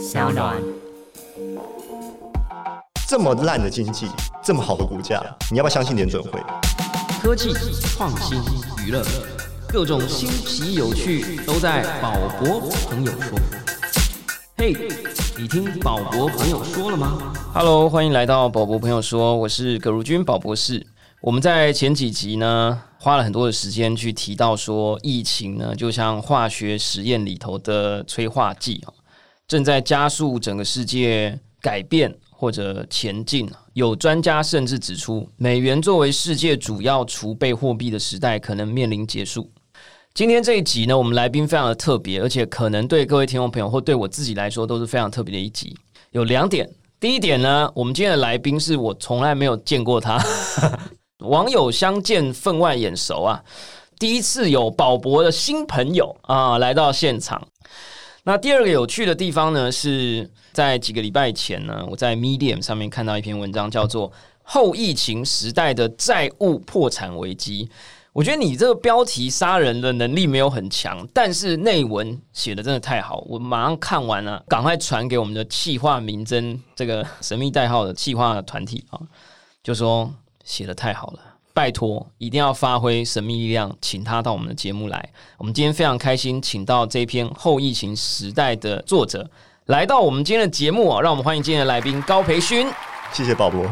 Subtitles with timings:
[0.00, 0.56] 小暖。
[3.06, 4.06] 这么烂的经济，
[4.42, 6.40] 这么好的股价，你要不要相信联准会？
[7.20, 8.40] 科技创新
[8.82, 9.04] 娱乐，
[9.68, 13.38] 各种新奇有趣都在宝博朋友说。
[14.56, 14.74] 嘿，
[15.36, 20.86] 你听宝博朋友说了吗？Hello，欢迎来到宝博朋友说，我是葛如君宝博士。
[21.20, 28.88] 我们在前几集呢，花了很多的时间去提到说，疫情呢就像化学实验里头的催化剂啊，
[29.50, 33.50] 正在加速整个世界改变或者前进。
[33.72, 39.50] 有专家甚至指出，美元作为世界主要储备货币的时代可能面临结束。
[40.14, 45.76] 今天这一集呢，我们来宾非常的特别，而且可能对各位听众朋友或对我自己来说都是非常特别的一集。
[46.12, 46.70] 有两点，
[47.00, 50.24] 第一点呢，我们今天的来宾是我从来没有见过他。
[51.26, 53.42] 网友相见分外眼熟啊！
[53.98, 57.48] 第一次有宝博的新朋友啊来到现场。
[58.24, 64.10] 那第二个有趣的地方呢，是在几个礼拜前呢，我在 Medium 上面看到一篇文章，叫做
[64.42, 67.66] 《后疫情时代的债务破产危机》。
[68.12, 79.00] 我觉得你这个标题杀人的能力没有很强，但是内文写的真的太好，我马上看完了，赶快传给我们的气化名侦这个神秘代号的气化团体啊，
[79.62, 80.12] 就说。
[80.42, 81.20] 写的太好了，
[81.52, 85.08] 拜托一定要发挥神秘力量，请他到我们的节目来。
[85.38, 89.30] 我们今天非常开心，请到这篇后疫情时代的作者
[89.66, 91.00] 来到我们今天的节目啊！
[91.00, 92.66] 让我们欢迎今天的来宾高培勋。
[93.12, 93.64] 谢谢宝博。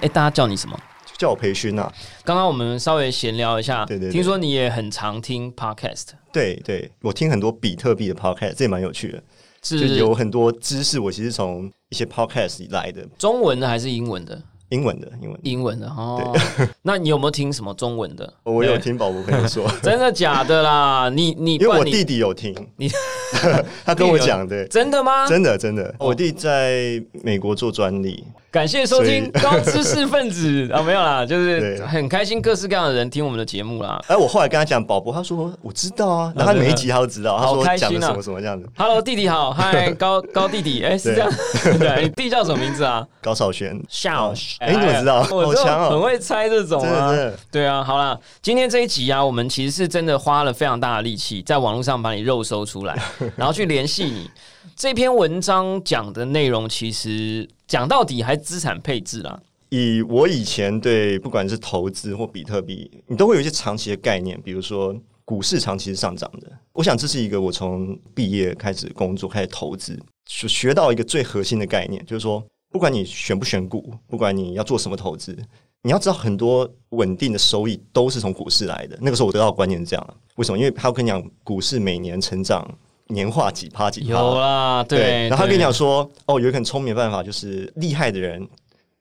[0.00, 0.78] 哎，大家叫你什么？
[1.16, 1.92] 叫我培勋啊。
[2.24, 6.10] 刚刚我们稍微闲聊一下，对对，听说你也很常听 podcast。
[6.32, 9.22] 对对，我听很多比特币的 podcast，这也蛮有趣的，
[9.60, 13.04] 是有很多知识，我其实从一些 podcast 来的。
[13.18, 14.40] 中文的还是英文的？
[14.70, 16.36] 英文的，英文英文的哦。
[16.82, 18.32] 那你有没有听什么中文的？
[18.42, 21.10] 我有听宝宝朋友说， 真的假的啦？
[21.14, 22.90] 你你因为我弟弟有听，你
[23.84, 25.26] 他跟我讲的，真的吗？
[25.26, 28.24] 真的真的，我弟在美国做专利。
[28.50, 34.02] 感谢收听 高知识分子啊，没有啦，就是很开心，各式各样的人听我们的节目啦。
[34.08, 38.66] 哎，我后来跟他讲宝博，他说我知道啊，然后每一集他都知道，他说讲什么什么这样子。
[38.74, 41.30] Hello，弟弟好， 嗨，高高弟弟，哎，是这样，
[41.78, 43.06] 对，你弟叫什么名字啊？
[43.20, 45.28] 高少轩，笑，哎，你怎么知道？
[45.30, 47.12] 我强哦，很会猜这种啊，
[47.52, 47.84] 对啊。
[47.84, 52.98] 好啦，今天这一集啊，我们其实是真的花了非常大的力气，在网络上把你肉搜出来，
[53.36, 54.30] 然后去联系你。
[54.74, 59.40] 这篇文章讲的内容，其实讲到底还资产配置啦。
[59.68, 64.96] 以我以前对不管是投资或比特币，你都会有一些长期的概念，比如说
[65.26, 66.50] 股市长期是上涨的。
[66.72, 75.36] 我想这是一个我从毕业开始工作开始投资，学学到一个最核心的概念，就是说，不管你选不选股，不管你要做什么投资，
[75.82, 78.98] 你要知道很多稳定的收益都是从股市来的。
[79.02, 80.56] 那个时候我得到的观念是这样，为什么？
[80.56, 82.66] 因为他跟你讲，股市每年成长。
[83.08, 85.28] 年化几趴几趴有啦，对。
[85.28, 88.46] 然后他跟你讲说，哦，有一个很聪明的办法，就是厉害的人，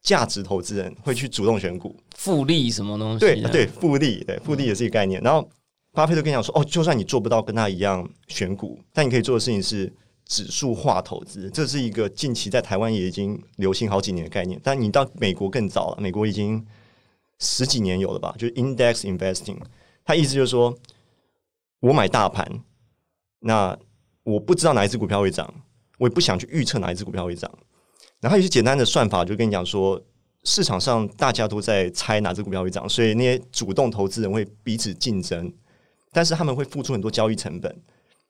[0.01, 3.19] 价值投资人会去主动选股，复利什么东西？
[3.19, 5.21] 对对，复利，对复利也是一个概念。
[5.21, 5.47] 然后
[5.93, 9.91] 巴菲特跟你讲说，哦，就算你做不到跟他一样选股，但你可以做的事情是
[10.25, 14.59] 指数化投资，这是一个近期在台湾也已经流行好几年的概念。
[14.63, 16.65] 但你到美国更早了，美国已经
[17.39, 18.33] 十几年有了吧？
[18.37, 19.57] 就是 index investing，
[20.05, 20.73] 它意思就是说
[21.79, 22.47] 我买大盘，
[23.39, 23.77] 那
[24.27, 25.51] 我不知道哪一只股票会涨，
[25.97, 27.49] 我也不想去预测哪一只股票会涨。
[28.19, 30.01] 然后有些简单的算法就跟你讲说，
[30.43, 35.49] 市场上大家都在猜哪只股票会涨，所以那些主动投资人会彼此竞争，
[36.11, 37.73] 但是他们会付出很多交易成本。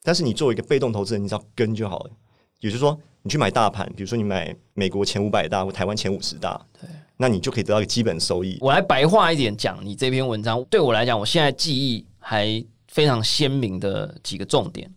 [0.04, 2.12] 但是你作为一个被动投资人，你只要跟就好了。
[2.60, 6.88] 也就是说，你去买大盘，比如说你买美国前五百大或台湾前五十大，对，
[7.18, 8.60] 那你就可以得到一个基本收益。
[8.62, 14.88] 我来白话一点讲，你这篇文章对我来讲，我现在记忆还非常鲜明的几个重点。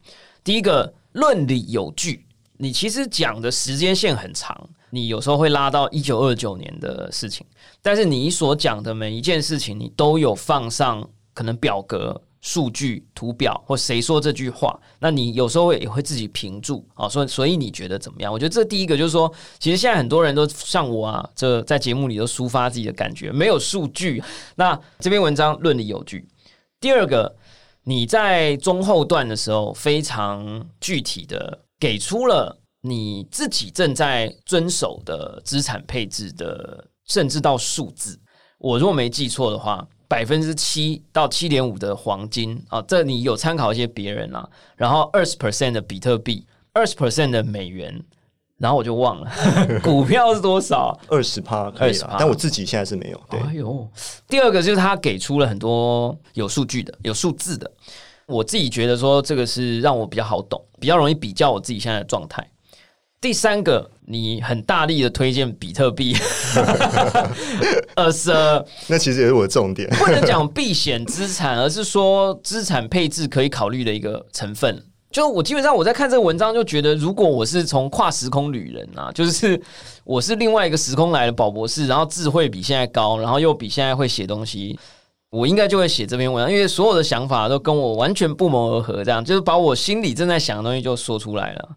[0.42, 2.24] 第一个论理有据，
[2.56, 7.46] 你其实讲的时间线很长，你有时候会拉到一九二九年的事情，
[7.82, 18.32] 但是你所讲的每一件事情，你都有放上可能表格、数据、图表或谁说这句话，那你有时候也会自己评注啊，所以所以你觉得怎么样？
[18.32, 24.22] 我觉得这第一个就是说，其实现在很多人都像我啊，这在节目里都抒发自己的感觉，没有数据，
[24.56, 26.26] 那这篇文章论理有据。
[26.80, 27.36] 第二个。
[27.84, 38.20] 你在中后段的时候，非常具体的给出了你自己正在遵守的资产配置的，甚至到数字。
[38.58, 48.04] 我如果没记错的话，百分之七到七点五的黄金啊，这你有参考一些别人啊，然后二十 percent 的比特币，二十 percent 的美元。
[48.60, 49.30] 然后我就忘了
[49.82, 53.20] 股票是多少，二十趴可以了，但我自己现在是没有。
[53.30, 53.88] 哎呦，
[54.28, 57.70] 第二个就是他给出了很多有数据的、有数字的，
[58.26, 62.46] 我自己觉得说这个是让我比较好懂，比较容易比较我自己现在的状态。
[63.18, 66.14] 第三个，你很大力的推荐比特币，
[67.96, 68.30] 呃，是
[68.88, 69.88] 那其实也是我的重点。
[69.90, 74.84] 不能讲避险资产，而是说资产配置可以考虑的一个成分。
[75.10, 79.60] 就我基本上我在看这个文章，就觉得如果我是从跨时空旅人啊， 就是
[80.04, 84.78] 我是另外一个时空来的宝博士，然后智慧比现在高，然后又比现在会写东西，
[85.30, 91.68] 我应该就会写这篇文章，因为所有的想法都跟我完全不谋而合，这样就是把我心里正在想的东西就说出来了。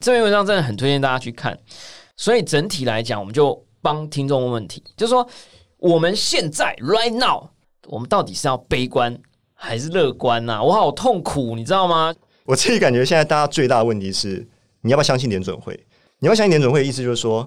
[0.00, 1.58] 这篇文章真的很推荐大家去看。
[2.18, 5.26] 所以整体来讲，我们就帮听众问问题，就是说
[5.78, 7.48] 我们现在 right now，
[7.86, 9.18] 我们到底是要悲观
[9.54, 10.62] 还是乐观呢？
[10.62, 12.14] 我好痛苦，你知道吗？
[12.46, 14.46] 我自己感觉现在大家最大的问题是，
[14.80, 15.78] 你要不要相信联准会？
[16.20, 17.46] 你要相信联准会的意思就是说，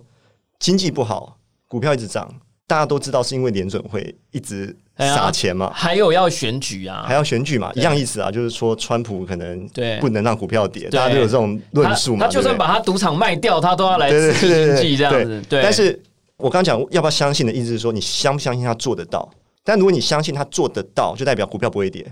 [0.60, 1.38] 经济不好，
[1.68, 2.30] 股票一直涨，
[2.68, 12.25] 大家都知道是因为联准会一直撒钱嘛，还有要选举啊，还要选举嘛，一样意思啊，就是说川普可能对不能让股票跌，大家都有这种论述嘛。
[12.25, 15.42] 他就算把他赌场卖掉，他都要来刺激经济这样子。
[15.48, 16.00] 对，但是
[16.36, 19.28] 我刚讲要不要相信的意思是说，你相不相信他做得到？
[19.63, 22.06] 但如果你相信他做得到，就代表股票不会跌。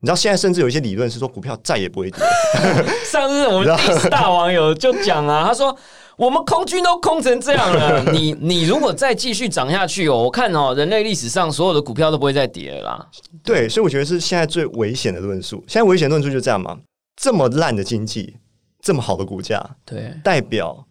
[0.00, 2.20] 你知道现在甚至有一些理论是说股票再也不会跌。
[3.04, 5.76] 上次我们第四大网友就讲啊，他说
[6.16, 13.08] 我们空军都空成这样了， 你你如果再继续涨下去哦，我看哦，人类历史上所有的股票都不会再跌了啦。
[13.42, 15.64] 对，所以我觉得是现在最危险的论述。
[15.66, 16.78] 现在危险论述就这样嘛，
[17.16, 18.36] 这么烂的经济，
[18.80, 20.86] 这么好的股价，对，代表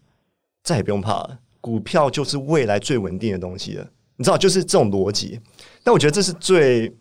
[0.64, 3.86] 再也不用怕了，股票就是未来最稳定的东西了。
[4.16, 5.40] 你知道，就是这种逻辑。
[5.82, 6.94] 但我觉得这是最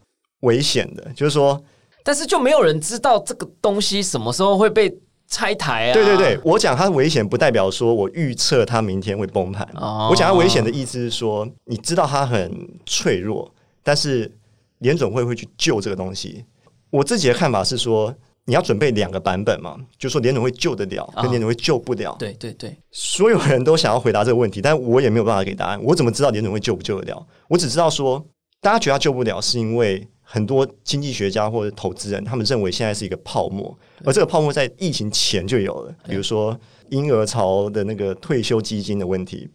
[0.44, 1.62] 危险的，就是说。
[2.08, 4.90] 但是就没有人知道这个东西什么时候会被
[5.28, 5.94] 拆台啊？
[5.94, 9.68] 对对对，我讲它危险，不代表说我预测它明天会崩盘。
[10.10, 12.50] 我讲它危险的意思是说，你知道它很
[12.86, 14.32] 脆弱，但是
[14.78, 16.46] 联总会会去救这个东西。
[16.90, 18.16] 我自己的看法是说，
[18.46, 22.16] 你要准备两个版本嘛，就是说联总会救得了，跟联总会救不了。
[22.18, 25.78] 对对对，所有人都想要回答这个问题，但我也没有办法给答案。
[25.84, 27.28] 我怎么知道联总会救不救得了？
[27.50, 28.26] 我只知道说，
[28.62, 30.08] 大家觉得他救不了，是因为。
[30.30, 35.96] 很多经济学家或者投资人，他们认为现在是一个泡沫，而这个泡沫在疫情前就有了。
[36.06, 36.60] 比如说
[36.90, 39.50] 婴儿潮的那个退休基金的问题，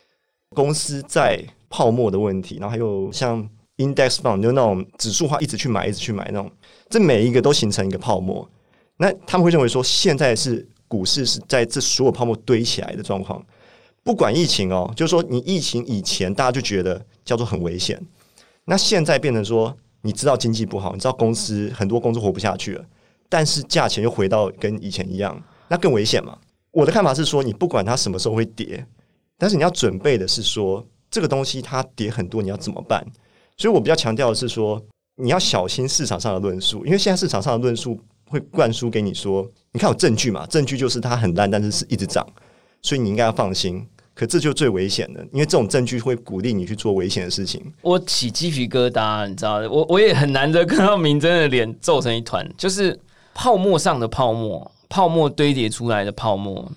[0.54, 3.46] 公司在泡沫的问题，然后还有像
[3.76, 6.50] index fund 就那种指数化一直去买，一直去买那种，
[6.88, 8.48] 这每一个都形成一个泡沫。
[8.96, 13.44] 那他们会认为说，现在是股市是在这所有泡沫堆起来的状况。
[14.02, 18.00] 不管疫情哦，就是说你疫情以前大家就觉得叫做很危险，
[18.64, 19.76] 那现在变成说。
[20.02, 22.84] 你知道经济不好，你知道公司很多公司活不下去了，
[23.28, 26.37] 但是价钱又回到跟以前一样，那更危险嘛？
[26.72, 28.84] 我的看法是说，你不管它什么时候会跌，
[29.38, 33.06] 但是你要准备的是说，这个东西它跌很多，你要怎么办？
[33.56, 34.82] 所以我比较强调的是说，
[35.16, 40.46] 你要小心市场上的论述，因为现在市场上的论述会灌输给你说，你看有证据嘛？
[40.46, 42.26] 证据就是它很烂，但是是一直涨，
[42.81, 43.87] 所以你应该要放心。
[44.14, 47.62] 可这就最危险的，因为这种证据会鼓励你去做危险的事情。
[47.81, 52.99] 我起鸡皮疙瘩，你知道，我我也很难得看到明真的脸皱成一团，就是
[53.35, 56.70] 泡沫上的泡沫，泡沫堆叠出来的泡沫。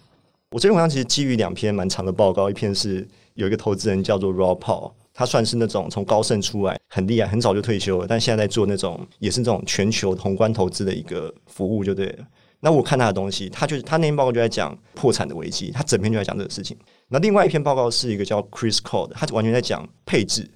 [0.52, 12.20] 我这篇文章其实基于两篇蛮长的报告，一篇是有一个投资人叫做 Rob Paul，他算是那种从高盛出来很厉害，很早就退休了，但现在在做那种也是那种全球宏观投资的一个服务，就对了。
[12.66, 16.76] 那我看他的东西，他就是他那篇报告就在讲破产的危机，他整篇就在讲这个事情。
[17.10, 20.50] 那另外一篇报告是一个叫 Chris Cole 的，他完全在讲配置。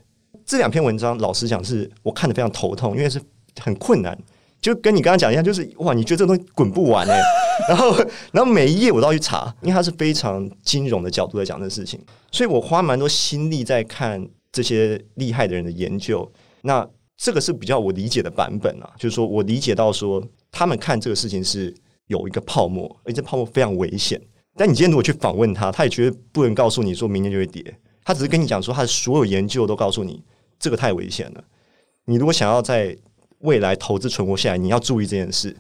[0.43, 3.21] 这两篇文章，老实讲是我看的非常头痛，因为是
[3.61, 4.17] 很困难，
[4.59, 7.21] 就跟你刚刚讲一样，就是哇，你觉得这东西滚不完哎。
[7.69, 7.95] 然后，
[8.31, 16.27] 然后每一页我都要去查，因为他是非常金融的角度在讲这个事情，所以我花蛮多心力在看这些厉害的人的研究。
[16.63, 21.71] 那这个是比较我理解的版本啊，就是说我理解到说，他们看这个事情是
[22.09, 24.19] 有一个泡沫，而且泡沫非常危险。
[24.57, 27.63] 但你今天如果去访问他，他也绝对不能告诉你说明天就会跌。
[28.03, 30.21] 他只是跟你讲说，他的所有研究都告诉你
[30.59, 31.43] 这个太危险了。
[32.05, 32.97] 你如果想要在
[33.39, 35.55] 未来投资存活下来，你要注意这件事。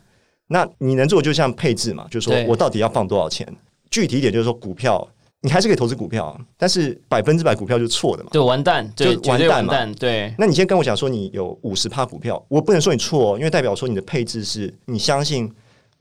[0.47, 3.47] 那你能做就像配置嘛，就是说我到底要放多少钱？
[3.91, 5.07] 具体一点就是说，股票
[5.41, 9.93] 你还是可以投资股票，但是百分之百股票就是错的嘛，对完蛋，就完蛋嘛。
[9.97, 10.33] 对。
[10.37, 15.49] 那你先跟我讲说，你有五十趴股票，我不能说你错，因为代表说你的配置是你相信。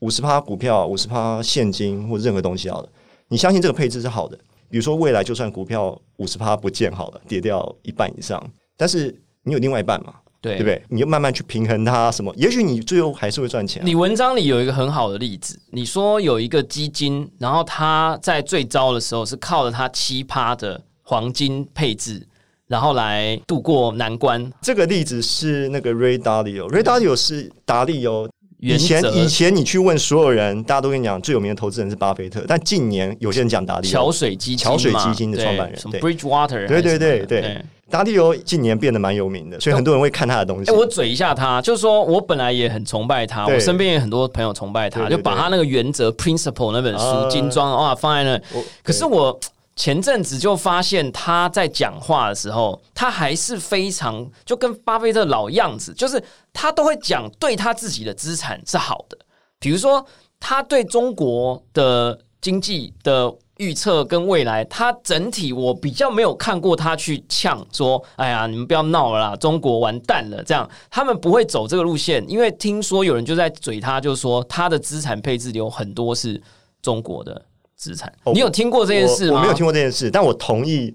[0.00, 2.88] 五十趴股票，五十趴现金或任何东西好了，
[3.28, 4.38] 你相信这个配置是好的。
[4.70, 8.42] 比如说未来就算股票五十趴不见好了，跌掉一半以上，
[8.76, 10.14] 但是你有另外一半嘛？
[10.40, 10.80] 对，对不对？
[10.88, 12.32] 你就慢慢去平衡它，什么？
[12.36, 13.82] 也许你最后还是会赚钱。
[13.84, 22.24] 你文章里有一个很好的例子，你说有一个基金，然后它在最糟的时候是靠着它七趴的黄金配置，
[22.68, 24.52] 然后来度过难关。
[24.62, 28.28] 这个例子是那个 Ray Dalio，Ray Dalio 是达利欧。
[28.58, 36.00] 原以前以前你去问所有人，大家都跟你讲最有名的投资人是巴菲特，但近年有些人讲达利桥，水基金，桥水基金的对创办人什么对。
[36.00, 37.40] Bridgewater，对对还是什么对。
[37.40, 37.64] 对。
[37.90, 40.70] 达利欧近年变得蛮有名的，所以很多人会看他的东西。
[40.70, 40.74] 哎、。
[40.74, 47.30] 我嘴一下他，就是说我本来也很崇拜他，我身边也很多朋友崇拜他，对对就把他那个原则 principle 那本书、啊。
[47.30, 48.62] 精装哇放在那。
[48.82, 49.40] 可是我
[49.78, 59.16] 前阵子就发现他在讲话的时候，他还是非常就跟巴菲特老样子，就是他都会讲对他自己的资产是好的，
[59.60, 60.04] 比如说
[60.40, 63.32] 他对中国的经济的。
[63.58, 76.40] 预测跟未来，他整体我比较没有看过他去呛说：“哎呀，你们不要闹了啦，中国完蛋了。”这样他们不会走这个路线，因为听说有人就在嘴他，就说他的资产配置有很多是
[76.80, 77.44] 中国的
[77.78, 78.12] 资产。
[78.24, 79.32] 哦你有听过这件事吗？
[79.32, 80.94] 我我没有听过这件事，但我同意。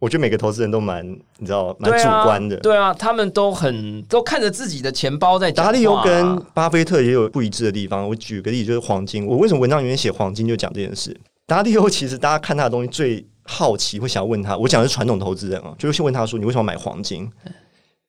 [0.00, 1.06] 我觉得每个投资人都蛮，
[1.38, 2.56] 你知道，蛮主观的。
[2.58, 5.64] 对啊，他们都很都看着自己的钱包在讲。
[5.64, 8.06] 达利欧跟巴菲特也有不一致的地方。
[8.06, 9.26] 我举个例子，就是黄金。
[9.26, 11.16] 我为什么文章里面写黄金就讲这件事？
[11.46, 14.58] 达利欧其实大家看他的东西最好奇，会想要问他。
[14.58, 17.26] 我讲的是传统投资人啊，就是先问他说：“你为什么买黄金？”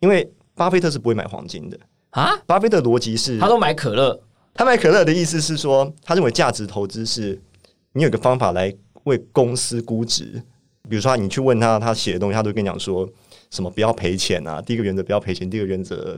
[0.01, 1.79] 因为巴菲特是不会买黄金的。
[2.09, 4.19] 啊，巴菲特的逻辑是，他都买可乐，
[4.53, 7.39] 他买可乐的意思是说，他认为价值投资是
[7.95, 8.71] 你有一个方法来
[9.05, 10.43] 为公司估值。
[10.87, 13.09] 比如说，你去问他，他写的东西，他都跟你讲说
[13.49, 16.15] 什么不要赔钱啊，第一个原则不要赔钱，第二个原则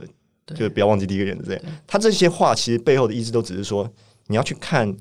[0.48, 1.44] 就是不要忘记第一个原则。
[1.46, 3.90] 这样，他这些话其实背后的意思都只是说，
[4.26, 4.94] 你要去看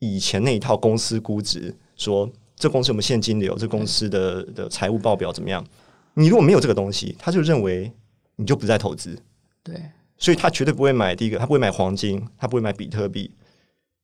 [0.00, 5.64] 以前那一套公司估值，说这公司有没有现金流，这公司的的财务报表怎么样。
[6.12, 7.90] 你如果没有这个东西，他就认为
[8.36, 9.18] 你就不再投资。
[9.62, 9.74] 对，
[10.18, 13.30] 所以他绝对不会买第一个，他不会买黄金，他不会买比特币。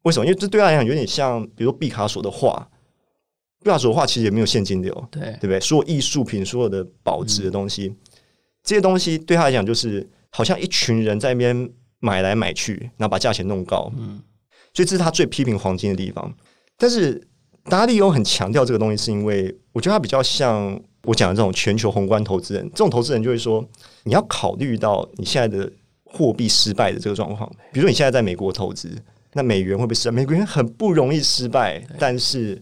[0.02, 0.26] 为什么？
[0.26, 2.68] 因为这对他来讲有点像，比如说毕卡索的画，
[3.62, 5.60] 毕卡索的画其实也没有现金流，对对不对？
[5.60, 7.94] 所有艺术品、所有的保值的东西，
[8.62, 13.90] 这些东西对他来讲就是好像一群人在那边买来买去，然后把价钱弄高。
[13.98, 14.22] 嗯
[14.72, 16.32] 所以这是他最批评黄金的地方。
[16.78, 17.20] 但是
[17.64, 22.62] 达利欧很强调这个东西，是因为我觉得他比较像我讲的这种全球宏观投资人。
[22.70, 23.68] 这种投资人就会说，
[24.04, 25.70] 你要考虑到你现在的
[26.04, 27.50] 货币失败的这个状况。
[27.72, 28.88] 比如说你现在在美国投资，
[29.32, 30.14] 那美元会不会失败？
[30.14, 32.60] 美元很不容易失败，但是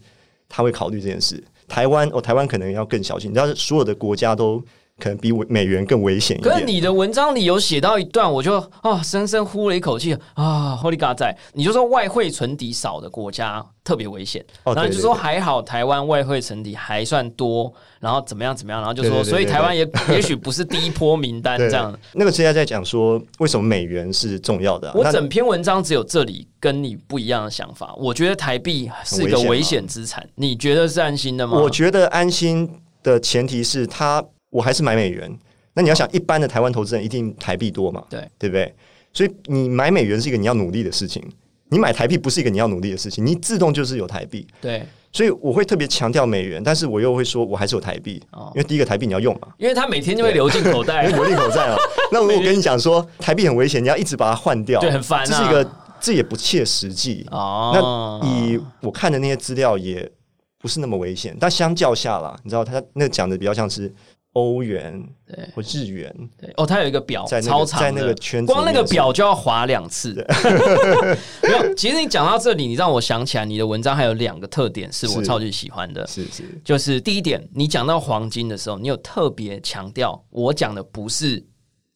[0.49, 1.43] 他会考虑这件事。
[1.67, 3.31] 台湾哦，台湾可能要更小心。
[3.31, 4.65] 你知道，所有的国家都
[4.99, 6.65] 可能比美元更危险一点可是。
[6.65, 21.97] 你的文章里有写到一段，我就啊深深呼了一口气啊，Holy God 在，你就说外汇存底少的国家特别危险，哦然后你就说还好台湾外汇存底还算多，然后怎么样怎么样，然后就说对对对对所以台湾也 也许不是第一波名单这样。
[22.13, 31.59] 那个之前在讲说，为什么美元是重要的啊、我整篇文章只有这里跟你不一样的想法，我觉得台币是个危险资产，你觉得是安心的吗？
[31.59, 32.69] 我觉得安心
[33.03, 35.31] 的前提是他，我还是买美元。
[35.75, 38.03] 那你要想，一般的台湾投资人一定台币多嘛？
[38.11, 38.75] 对对不对？
[39.13, 41.23] 所以你买美元是一个你要努力的事情，
[41.71, 44.47] 你买台币不是一个你要努力的事情，你自动就是有台币。
[44.61, 51.77] 对，所以我会特别强调美元，但是我又会说我还是有台币，哦因为第一个台币你要用嘛，因为它每天就会流进口袋，流进口袋啊。
[52.11, 57.27] 那如果我跟你讲说台币很危险，你要一直把它换掉，对很烦啊这是一个这也不切实际。
[57.31, 60.11] 哦那以我看的那些资料也
[60.59, 63.93] 不是那么危险，但相较下啦，你知道他那讲的比较像是
[64.39, 70.15] 欧元对或日元，对哦，它有一个表，在那个超长的在那个圈子里面光那个表就要划两次。
[71.43, 76.07] 没有，其实你讲到这里，你让我想起来，你的文章还有两个特点是我是超级喜欢的。
[76.07, 81.45] 是是就是第一点，你讲到黄金的时候，你有特别强调，我讲的不是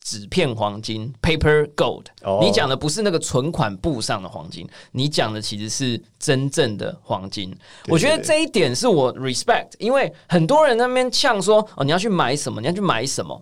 [0.02, 7.50] 纸片黄金 （paper gold），、哦你讲的不是那个存款簿上的黄金，你讲的其实是真正的黄金。
[7.84, 13.40] 对我觉得这一点是我 respect，因为很多人那边呛说，哦，你要去买什么，你要去买什么。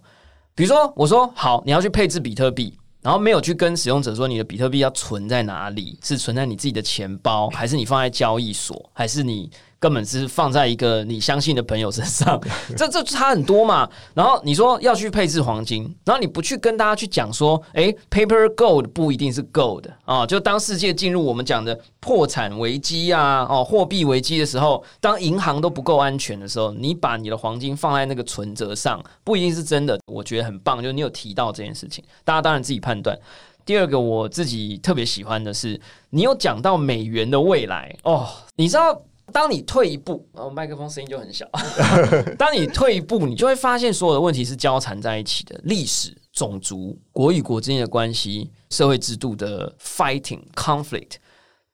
[0.55, 9.50] 比如说，我说好，你要去配置比特币，然后没有去跟使用者说你的比特币要存在哪里，是存在你自己的钱包，还是你放在交易所，还是你
[9.81, 12.39] 根本是放在一个你相信的朋友身上？
[12.77, 13.89] 这这差很多嘛。
[14.13, 20.27] 然后你说要去配置黄金，然后你不去跟大家去讲说，诶 p a p e r gold 不一定是 gold 啊。
[20.27, 29.99] 就当世界进入我们讲的破产危机啊，哦，货币危机的时候，当银行都不够安全的时候，你把你的黄金放在那个存折上，不一定是真的。
[30.05, 33.19] 我觉得很棒，就是你有提到这件事情，大家当然自己判断。
[33.65, 39.01] 第二个我自己特别喜欢的是，你有讲到美元的未来哦，你知道。
[39.33, 41.49] 当你退一步，哦，麦克风声音就很小。
[42.39, 51.13] 当你退一步，你就会发现所有的问题是交缠在一起的：历史、种族、国与国之间的关系、社会制度的 fighting conflict，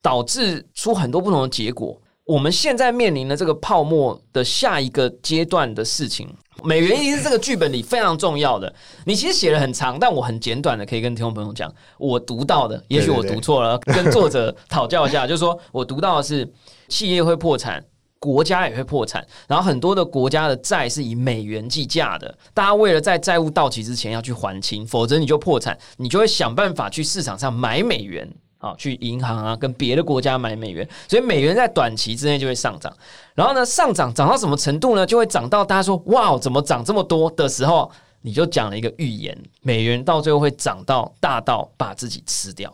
[0.01, 1.99] 导致出很多不同的结果。
[2.25, 6.27] 我们现在面临的这个泡沫的下一个阶段的事情，
[6.63, 8.73] 美元一定是这个剧本里非常重要的。
[9.05, 16.47] 你其实写的很长，但我很简短的可以跟听众朋友讲，我读到的，也许我读错了， 跟作者讨教一下，就是说我读到的是
[16.87, 17.83] 企业会破产。
[18.19, 28.27] 国家也会破产，然后很多的国家的债是以美元计价的，大家为了在债务到期之前要去还清，否则你就破产，你就会想办法去市场上买美元
[28.59, 32.91] 啊，去银行啊，跟别的国家买美元，所以美元在短期之内就会上涨。
[33.35, 35.05] 然后呢，上涨涨到什么程度呢？
[35.05, 42.73] 就会涨到大家说哇，怎么涨这么多的时候，你就讲了一个预言，美元到最后会涨到大到把自己吃掉，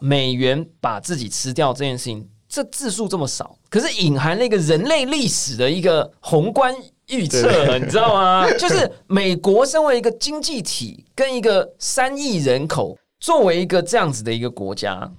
[0.00, 2.28] 美元把自己吃掉这件事情。
[2.46, 6.72] 这字数这么少，可是隐含了一个人类历史的一个宏观
[7.08, 8.48] 预测，你知道吗？
[8.52, 15.10] 就是美国身为一个经济体，跟一个三亿人口作为一个这样子的一个国家，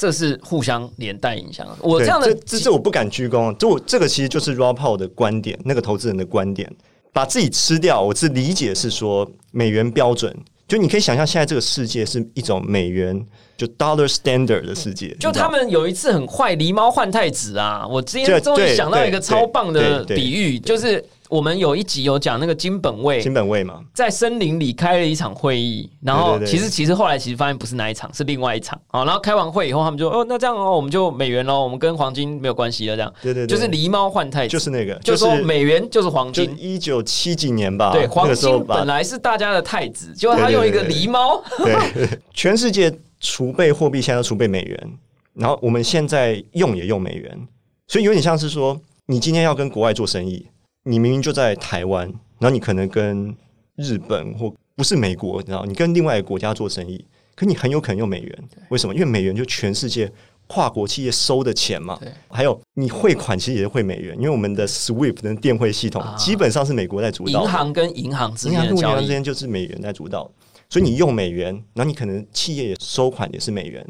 [0.00, 1.66] 这是互相连带影响。
[1.82, 3.54] 我这样的，这这我不敢鞠躬。
[3.58, 6.74] 就这个其实就是 Paul 的观点，那个投资人的观点，
[7.12, 8.00] 把自己吃掉。
[8.00, 10.34] 我是理解是说美元标准，
[10.66, 13.26] 就你可以想象现在这个世界是一种美元。
[13.58, 17.86] 就 dollar standard 的世界，就他们有一次很坏，狸猫换太子啊！
[17.86, 28.78] 我今天终于想到一个超棒的比喻，就是我们有一集有讲那个金本位，金本位嘛，在森林里开了一场会议，然后其实其实后来其实发现不是那一场，是另外一场。
[28.88, 29.04] 啊。
[29.04, 33.14] 然后开完会以后，他们就哦，那这样哦，我们就美元喽，我们跟黄金没有关系了，这样。
[33.22, 42.92] 对对，就是狸猫换太子，就是那个，就说美元就是黄金，一九七几年吧，对，黄金本来是大家的太子，结果他用一个狸猫，对， 全世界。
[43.22, 44.92] 储备货币现在要储备美元，
[45.34, 47.46] 然后我们现在用也用美元，
[47.86, 50.46] 所以有点像是说，你今天要跟国外做生意，
[50.84, 52.06] 你明明就在台湾，
[52.38, 53.34] 然后你可能跟
[53.76, 58.94] 日本或不是美国，然后你跟另外一个国家做生意，可你很有可能用美元，为什么？
[58.94, 60.10] 因为美元就全世界
[60.46, 62.00] 跨国企业收的钱嘛。
[62.28, 70.30] 还有你汇款其实也是汇美元，因为我们的 SWIFT 的电汇系统基本上是美国在主导，银行跟银行之间的交易之间就是美元在主导。
[70.70, 73.84] 所以你用美元，然后你可能企业收款也是美元，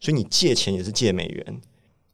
[0.00, 1.60] 所以你借钱也是借美元，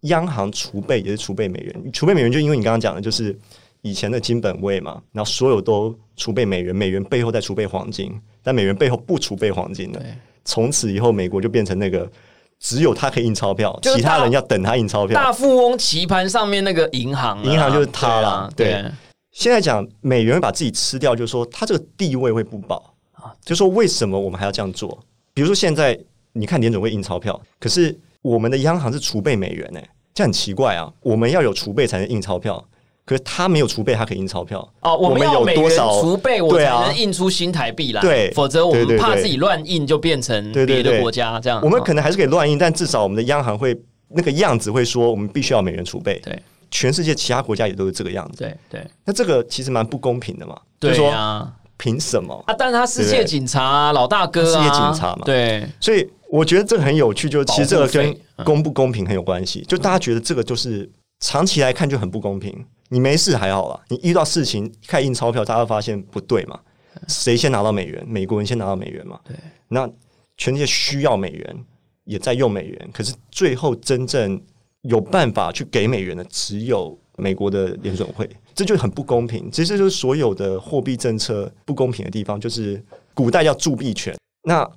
[0.02, 1.92] 央行储备也是储备美元。
[1.92, 3.34] 储备美元就因为你刚刚讲的，就是
[3.82, 10.02] 以前的金本位嘛，然后所有都储备美元，美元背后再储备黄金，但美元背后不储备黄金的。
[10.44, 12.10] 从此以后，美国就变成那个
[12.58, 15.14] 只有他可以印钞票，其他人要等他印钞票。
[15.14, 18.50] 大富翁棋盘上面那个银行，银行就是他了。
[18.56, 18.84] 对，
[19.32, 23.34] 现在讲美元把自己吃掉，就是说他这个地位会不保啊。
[23.44, 24.98] 就说为什么我们还要这样做？
[25.34, 25.98] 比如说现在
[26.32, 30.92] 你看联准会印钞票，可是我们的央行是储备美元，哎，这很奇怪啊！
[31.00, 32.62] 我们要有储备才能印钞票，
[33.04, 34.96] 可是他没有储备，他可以印钞票哦。
[34.96, 38.00] 我们有多少储备，我才能印出新台币来？
[38.00, 41.60] 对，否则我们怕自己乱印就变成别的国家这样。
[41.62, 43.76] 我们可能还是可以乱印，但至少我们的央行会
[44.08, 46.20] 那个样子会说，我们必须要美元储备。
[46.24, 48.38] 对，全世界其他国家也都是这个样子。
[48.38, 50.56] 对对，那这个其实蛮不公平的嘛。
[50.78, 51.52] 对啊。
[51.78, 52.54] 凭什么啊？
[52.56, 59.62] 但是他世界警察老大哥啊，世界警察嘛，对，所以我觉得这个很有趣，就其实这个跟公不公平很有关系。
[59.66, 60.88] 就大家觉得这个就是
[61.18, 62.64] 长期来看就很不公平。
[62.92, 66.60] 你没事还好啦，你遇到事情开印钞票，大家发现不对嘛？
[67.08, 68.04] 谁先拿到美元？
[68.06, 69.18] 美国人先拿到美元嘛？
[69.24, 69.34] 对，
[69.68, 69.88] 那
[70.36, 71.64] 全世界需要美元，
[72.04, 74.38] 也在用美元，可是最后真正
[74.82, 78.28] 有办法去给美元的，只有美国的联准会。
[78.54, 84.14] 这就很不公平，其实就是所有的货币政策不公平的地方，就是古代叫铸币权。
[84.44, 84.70] 那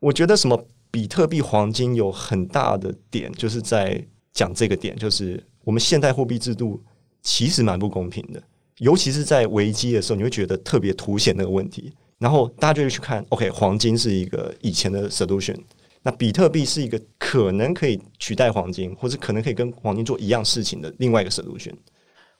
[0.00, 6.82] 我觉得什么比特币、黄金有很大的点，就是在讲这个点，就是我们现代货币制度
[7.22, 8.42] 其实蛮不公平的，
[8.78, 11.92] 尤其是在危机的时候，你会觉得特别凸显那个问题。
[12.18, 15.56] 然后大家就会去看，OK，黄金是一个以前的 solution，
[16.02, 21.72] 那比特币是一个可能可以取代黄金，或者可能可以跟黄金做一样事情的另外一个 solution。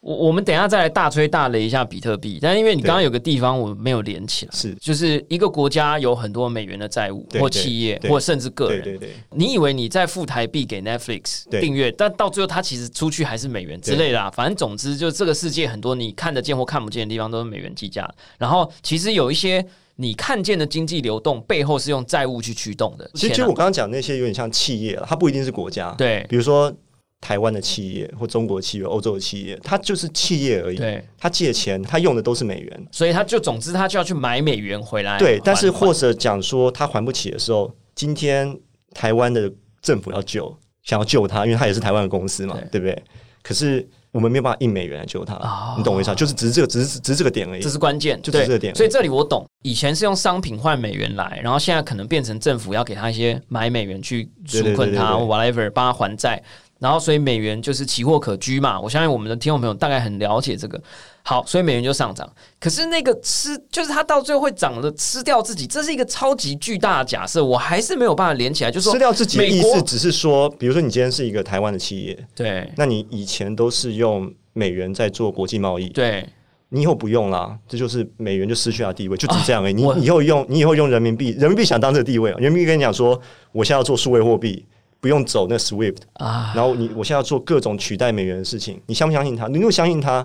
[0.01, 19.63] 我我们等下再来大吹大擂一下比特币，但因为你刚刚有个地方我没有连起来，是就是一个国家有很多美元的债务，或企业，或甚至个人，对对对，你以为你在付台币给 Netflix 订阅，但到最后它其实出去还是美元之类的，反正总之就这个世界很多你看得见或看不见的地方都是美元计价，然后其实有一些
[19.97, 23.11] 你看见的经济流动背后是用债务去驱动的。
[23.13, 26.75] 其实，其实我刚刚讲那些有点像企业了，它不一定是国家，对，比如说。
[27.21, 30.77] 台湾的企业或中国企业、欧洲的企业，它就是企业而已。
[30.77, 35.19] 对，他借钱，他用的都是美元，所以他就总之他就要去买美元回来。
[35.19, 38.59] 对，但是或者讲说他还不起的时候，今天
[38.95, 39.53] 台湾的
[39.83, 43.03] 政府要救，想要救他，因为他也是台湾的公司嘛，对不对？
[43.43, 45.35] 可是我们没有办法印美元来救他，
[45.77, 46.15] 你懂我意思？
[46.15, 47.61] 就是只是这个，只是只是这个点而已。
[47.63, 48.75] 这是关键，就只是这个点。
[48.75, 56.43] 所以这里我懂，以前是用商品换美元来，然后现在可能变成政府要给他一些买美元去纾困他，whatever，帮他还债。
[56.81, 58.81] 然后所以美元就是奇货可居嘛。
[58.81, 60.83] 我相信我们的听众朋友大概很了解这个。
[61.23, 62.29] 好，所以美元就上涨。
[62.59, 68.71] 可是那个吃，就是它到最后会涨的，吃掉自己，这是一个超级巨大的假设，我还是没有办法连起来。
[68.71, 76.27] 就是说吃掉自己的意思只是说，比如说你今天是一个台湾的企业，对那你以前都是用美元在做国际贸易，对
[76.71, 79.83] 你以后不用啦，这就是美元就失去它的地位，就只这样而已。
[79.83, 83.21] 我你以后用，你以后用人民币，人民币想当这个地位，人民币跟你讲说，
[83.53, 84.65] 我现在要做数位货币，
[85.01, 89.49] 不用走那 SWIFT，啊，然后你我现在要做各种取代美元的事情，你相不相信他？
[89.49, 90.25] 你如果相信他，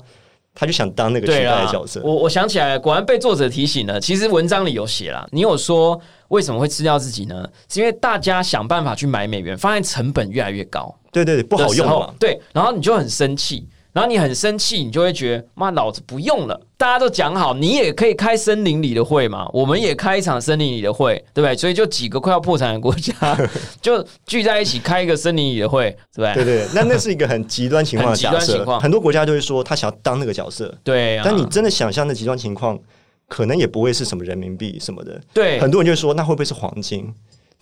[0.53, 2.01] 他就想当那个取代的角色。
[2.03, 3.99] 我我想起来了，果然被作者提醒了。
[3.99, 7.47] 其实文章里有写啦，你有说为什么会吃掉自己呢？
[7.69, 12.13] 是因为大家想办法去买美元，发现成本越来越高，对对对，不不好用嘛。
[12.19, 13.67] 对，然后你就很生气。
[13.95, 16.61] 然后你很生气，你就会觉得妈，老子不用了。
[16.75, 21.55] 大家都讲好，你也可以开森林里的会嘛，我们也开一场森林里的会，对不对？
[21.55, 23.13] 所以就几个快要破产的国家
[23.81, 26.43] 就聚在一起开一个森林里的会，对不对？
[26.43, 32.77] 对对，那那是一个很极端情况极假设，端情况很多国家都会说他想要当那个角色，对啊，但你真的想象那极端情况，
[33.29, 35.21] 可能也不会是什么人民币什么的。
[35.33, 37.13] 对很多人就会说那会不会是黄金？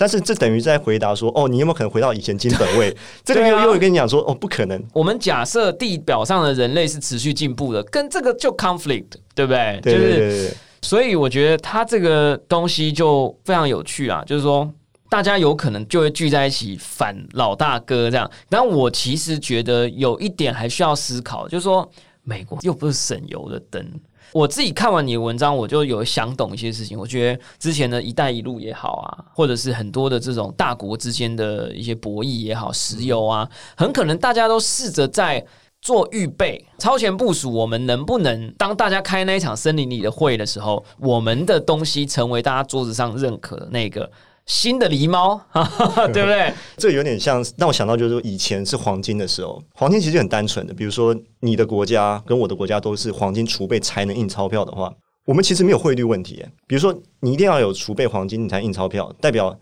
[0.03, 2.93] 但是这等于在回答说，哦，你有没有可能回到以前金本位？
[3.23, 4.83] 这个又又跟你讲说，哦，不可能。
[4.91, 9.79] 我们假设地表上的人类是持续进步的，跟这个就 conflict，对不对？
[9.81, 14.69] 对对就是，所以我觉得它这个东西就非常有趣啊，就是说。
[15.09, 21.87] 大家有可能就会聚在一起反老大哥这样，但我其实觉得有一点还需要思考，就是说
[22.23, 23.85] 美国又不是省油的灯。
[24.33, 26.97] 我自己看完你的文章，我就有想懂一些事情。
[26.97, 35.45] 我觉得之前的一带一路也好啊，或者是很多的这种大国之间的一些博弈也好，石油啊，很可能大家都试着在
[35.81, 37.53] 做预备、超前部署。
[37.53, 44.09] 我们能不能当大家开那一场森林里的会的时候，我们的东西成为大家桌子上认可的那个
[44.45, 45.39] 新的狸猫，
[46.13, 46.53] 对不对？
[46.77, 50.73] 这有点像让我想到，就是说以前是黄金的时候，黄金其实很单纯的。
[50.73, 54.93] 比如说你的国家跟我的国家都是黄金储备才能印钞票的话，
[55.25, 56.45] 我们其实没有汇率问题。
[56.67, 59.57] 比如说你一定要有储备黄金，你才印钞票，代表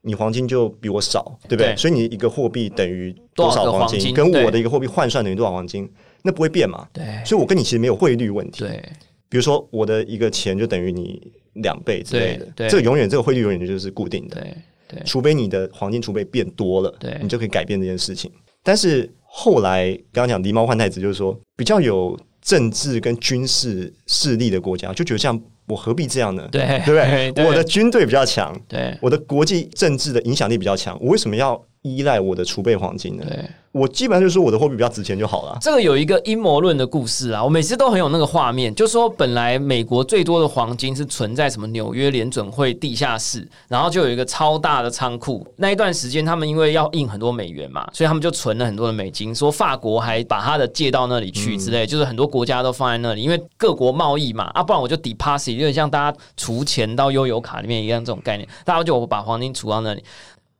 [0.00, 1.74] 你黄金就比我少，对不对？
[1.74, 5.86] 对所以你一个货币等于多多少少黄金，跟我的一个货币换算等于多少黄金，
[6.22, 6.88] 那不会变嘛？
[6.92, 8.60] 对所以我跟你其实没有汇率问题。
[8.60, 8.82] 对
[9.28, 14.40] 比如说我的一个钱就等于你两倍之类的对，对这个永远这个汇率永远就是固定的。
[14.40, 14.54] 对
[14.88, 18.30] 对除非你的黄金储备变多了，对你就可以改变这件事情。
[18.62, 26.46] 但是后来刚刚讲狸猫换太子，就是说比较有政治跟军事势力的国家，就觉得这样我何必这样呢？
[26.52, 27.32] 对对不对？
[27.32, 33.24] 对我的军队比较强，对我的国际政治的影响力比较强，我为什么要依赖我的储备黄金的？
[33.24, 33.44] 对。
[33.72, 35.56] 我基本上就是说我的货币比较值钱就好了。
[35.58, 45.46] 这个有一个阴谋论的故事啊，我每次都很有那个画面，就说本来美国最多的黄金是存在什么纽约联准会地下室，然后就有一个超大的仓库。
[45.56, 49.34] 那一段时间，他们因为要印很多美元嘛，所以他们就存了很多的美金。
[49.34, 60.04] 说法国还把他的借到那里去之类，就是很多国家都放在那里，因为各国贸易嘛，啊，不然我就 deposit，有点像大家储钱到悠游卡里面一样这种概念，大家就我把黄金储到那里。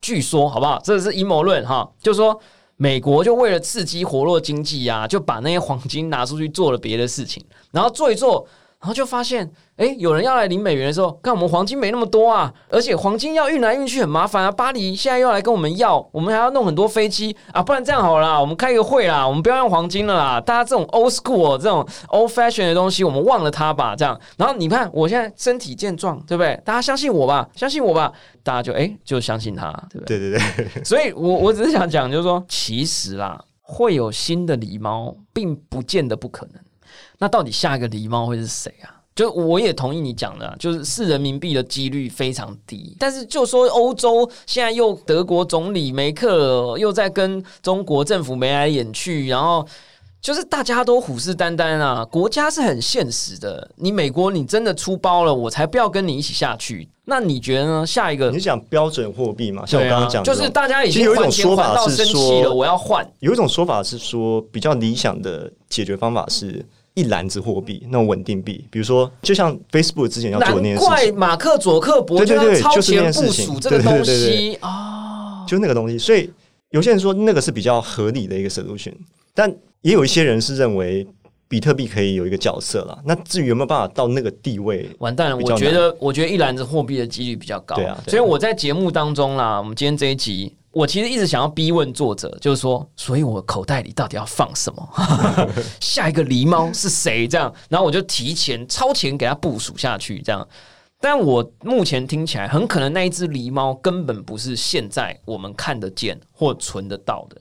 [0.03, 0.79] 据说好不好？
[0.85, 2.39] 这是阴谋论哈，就说
[2.77, 8.47] 美国就为了刺激活络经济呀，就把那些黄金拿出去做了别的事情，然后做一做，
[8.83, 14.51] 然后就发现，哎，有人要来领美元的时候，看我们黄金没那么多啊，而且黄金要运来运去很麻烦啊。
[14.51, 24.21] 巴黎现在又来跟我们要，我们还要弄很多飞机啊，不然这样好了啦，我们开个会啦，我们不要用黄金了啦，大家这种 old school 这种 old fashion 的东西，我们忘了它吧，这样。
[24.37, 26.61] 然后你看我现在身体健壮，对不对？
[26.65, 30.19] 大家相信我吧，相信我吧，大家就哎就相信他，对不对？
[30.19, 36.61] 对对对， 所以我我只是想讲，就是说，其实啦，会有新的狸猫，并不见得不可能。
[37.23, 38.91] 那到底下一个狸猫会是谁啊？
[39.15, 42.97] 就我也同意你讲的啊，就是是人民币的几率非常低。
[42.99, 49.65] 但是就说欧洲现在又德国总理梅克尔又在跟中国政府眉来眼去，然后
[50.21, 52.05] 就是大家都虎视眈眈啊。
[52.07, 56.89] 国家是很现实的，你美国你真的出包了，我才不要跟你一起下去。
[57.05, 57.87] 那你觉得呢？
[57.87, 59.65] 下一个你是讲标准货币嘛？
[59.65, 63.09] 像我刚刚讲的，就是大家已其实有一种说法到生气说了，我要换。
[63.21, 75.45] 有一种说法是说，比较理想的解决方法是一篮子货币，那种稳定币，比如说，就像 Facebook 之前要做的那件事情，马克·佐克伯对对对就要超前部署这个东西啊。
[75.47, 75.99] 就那个东西。
[75.99, 76.31] 所以
[76.71, 78.93] 有些人说那个是比较合理的一个 solution，
[79.35, 79.51] 但
[79.81, 81.07] 也有一些人是认为
[81.49, 82.99] 比特币可以有一个角色啦。
[83.05, 85.37] 那至于有没有办法到那个地位，完蛋了！
[85.37, 87.77] 我觉得，我觉得一篮子货币的几率比较高。
[87.77, 94.89] 对啊对啊所以我在节目当中啦，我们今天这一集，我其实一直想要逼问作者，就是说，所以我口袋里到底要放什么？
[95.81, 97.29] 下一个狸猫是谁？
[97.29, 100.47] 这样，然后我就提前超前给他部署下去，这样。
[100.99, 107.37] 但我目前听起来，很可能那一只狸猫根本不是现在我们看得见或存得到的。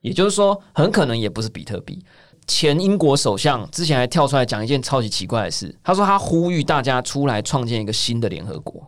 [0.00, 2.04] 也就是说，很可能也不是比特币。
[2.46, 8.86] 前英国首相之前还跳出来讲一件超级奇怪的事，他说他呼吁大家出来创建一个新的联合国。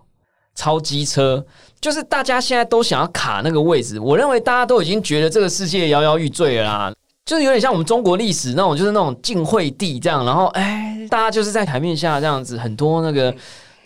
[0.57, 1.45] 超机车
[1.81, 6.93] 就是大家现在都想要卡那个位置，我认为大家都已经觉得这个世界摇摇欲坠了啦，
[7.27, 13.31] 就是有点像我们中国历史那种，就是那种晋惠帝这样，然后哎，大家就是在台面下这样子，很多那个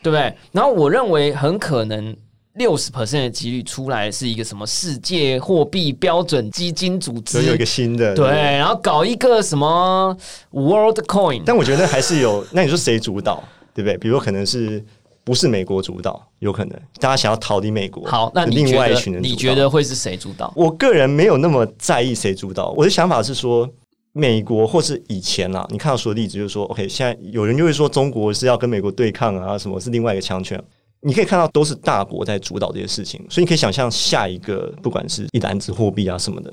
[0.03, 0.33] 对不对？
[0.53, 2.17] 然后我认为很可能
[2.55, 10.17] 六十 percent 的几率出来是一个什么世界货币标准基金组织，有一个新的对，然后搞一个什么
[10.53, 13.43] World Coin，但我觉得还是有，那你说谁主导，
[13.75, 13.99] 对不对？
[13.99, 14.83] 比如可能是。
[15.23, 18.09] 不是美国主导，有可能大家想要逃离美国。
[18.09, 20.53] 好，那另外一群人，你觉得会是谁主导？
[20.57, 22.71] 我个人没有那么在意谁主导。
[22.71, 23.69] 我的想法是说，
[24.13, 30.61] 美国或是以前啦，你看到说的例子就是说，OK，现在有人就会说中国是要跟美国对抗啊，什么是另外一个强权？
[31.03, 36.53] 你可以看到都是大国在主导这些事情，所以你可以想象下一个不管是一篮子货币啊什么的，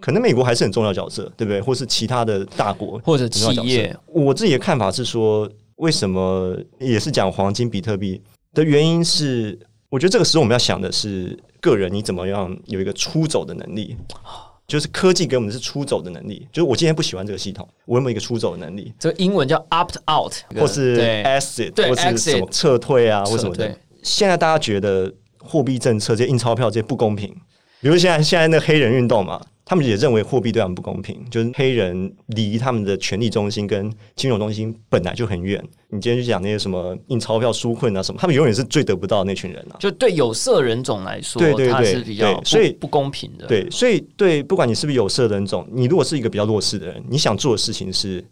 [0.00, 1.60] 可能美国还是很重要角色，对不对？
[1.60, 3.94] 或是其他的大国或者企业。
[4.06, 5.50] 我自己的看法是说。
[5.80, 8.22] 为什么也是讲黄金、比特币？
[8.52, 13.96] 的原因是，我觉得这个时候我们要想的是个人你怎么样有一个出走的能力，
[14.66, 18.92] 就是科技给我们的是出走的能力，就是我今天不喜欢这个系统，我有没有一个出走的能力？
[18.98, 23.74] 这个英文叫 opt out，或是 exit，或是什么撤退啊，或什么的。
[24.02, 27.34] 现在大家觉得货币政策这些印钞票这些不公平，
[27.80, 29.40] 比如现在现在那黑人运动嘛。
[29.62, 35.64] 他们也认为货币对他们不公平，就是黑人离他们的权力中心跟金融中心本来就很远。
[35.90, 39.78] 你今天去讲那些什么印钞票纾困啊什么，他们永远是最得不到那群人啊。
[39.78, 43.46] 就对有色人种来说，对对对，是比较所以不公平的。
[43.46, 48.24] 对，所以对，不管你是不是有色人种，你如果是一个比较弱势的人，你想做的事情是，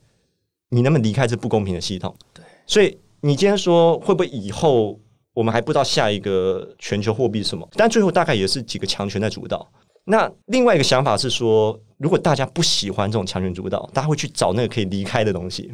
[0.71, 2.13] 你能不能离开这不公平的系统？
[2.35, 4.99] 对，所以你今天说会不会以后
[5.39, 7.69] 我们还不知道下一个全球货币是什么？
[7.75, 9.65] 但最后大概也是几个强权在主导。
[10.03, 15.73] 那另外一个想法是说，如果大家不喜欢这种强权主导，大家会去找那个可以离开的东西。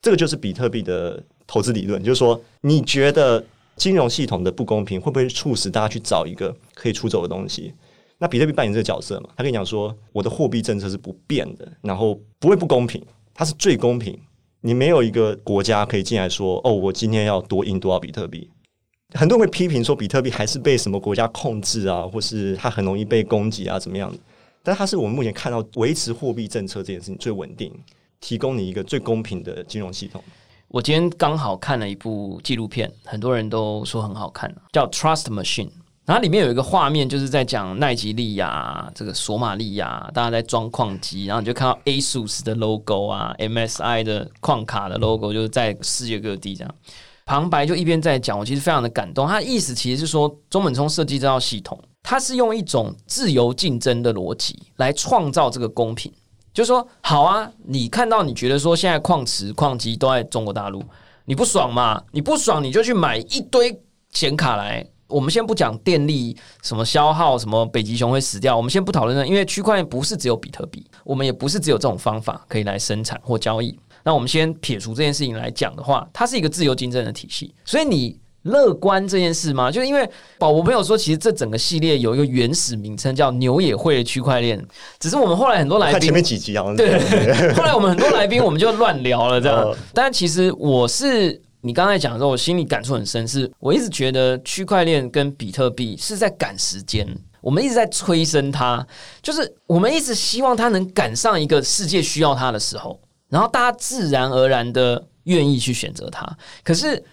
[0.00, 3.44] 这个就是比特币的投资理论，就是说，你觉得
[3.76, 7.74] 金融系统的不公平会不会促使大家去找一个可以出走的东西？
[8.16, 9.28] 那比特币扮演这个角色嘛？
[9.36, 13.04] 他跟你讲说，我的货币政策是不变的，然后不会不公平，
[13.34, 14.18] 它是最公平。
[14.62, 18.48] 你没有一个国家可以进来说，哦，我今天要多印多少比特币。
[19.16, 24.12] 很多人会批评说，比特币还是被什么国家控制啊，或是它很容易被攻击啊，怎么样？
[24.62, 27.72] 但它是我们目前看到维持货币政策这件事情最稳定，
[28.20, 30.22] 提供你一个最公平的金融系统。
[30.68, 35.68] 我今天刚好看了一部纪录片，很多人都说很好看，叫《Trust Machine》。
[36.04, 46.74] 然后里面有一个画面，就是在讲奈吉利亚、这个索马利亚，大家在装矿机，然后你就看到 ASUS 的 logo 啊，MSI 的矿卡的 logo，就是在世界各地这样。
[47.26, 49.26] 旁白就一边在讲，我其实非常的感动。
[49.26, 56.10] 他的意思其实是说，中本聪设计这套系统，它是用一种自由竞争的逻辑来创造这个公平。
[56.54, 60.80] 就是说，好啊，你看到你觉得说现在矿池、矿机都在中国大陆，
[61.24, 62.00] 你不爽嘛？
[62.12, 63.76] 你不爽你就去买一堆
[64.12, 64.86] 显卡来。
[65.08, 73.78] 我们先不讲电力什么消耗，什么北极熊会死掉，我们先不讨论那，因为区块链不是只有比特币，我们也不是只有这种方法可以来生产或交易。
[74.06, 79.68] 那我们先撇除这件事情来讲的话，它是一个自由竞争的体系，所以你乐观这件事吗？
[79.68, 84.64] 就是因为宝博朋友说，其实这整个系列有一个原始名称叫牛也会的区块链，
[85.00, 87.00] 只是我们后来很多来宾前面几集啊，对，
[87.52, 89.76] 后来我们很多来宾我们就乱聊了这样。
[89.92, 97.04] 但其实我是你刚才讲的时候，我心里感触很深，是我一直觉得区块链跟比特币是在赶时间，
[97.40, 98.86] 我们一直在催生它，
[99.20, 103.00] 就是我们一直希望它能赶上一个世界需要它的时候。
[103.36, 106.26] 然后大家自然而然的愿意去选择它。
[106.64, 107.04] 可是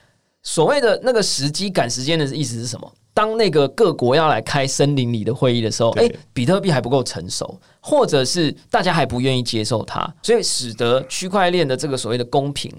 [0.41, 2.89] 所谓的那个时机赶时间的意思是什么？
[3.13, 12.71] 当那个各国要来开森林里的会议的时候，哎，比特币还不够成熟，或者是大家还不愿意接受它，所以使得区块链的这个所谓的公平。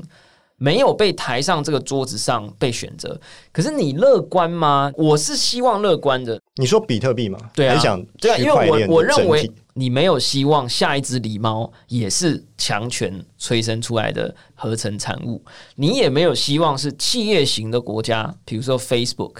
[0.56, 3.20] 没有被抬上这个桌子上被选择，
[3.52, 4.90] 可是你乐观吗？
[4.96, 6.40] 我是希望乐观的。
[6.56, 7.38] 你说比特币吗？
[7.54, 19.38] 对啊，想对啊，因为我我认为你没有希望下一只狸猫也是强权催生出来的合成产物，你也没有希望是企业型的国家，比如说 Facebook、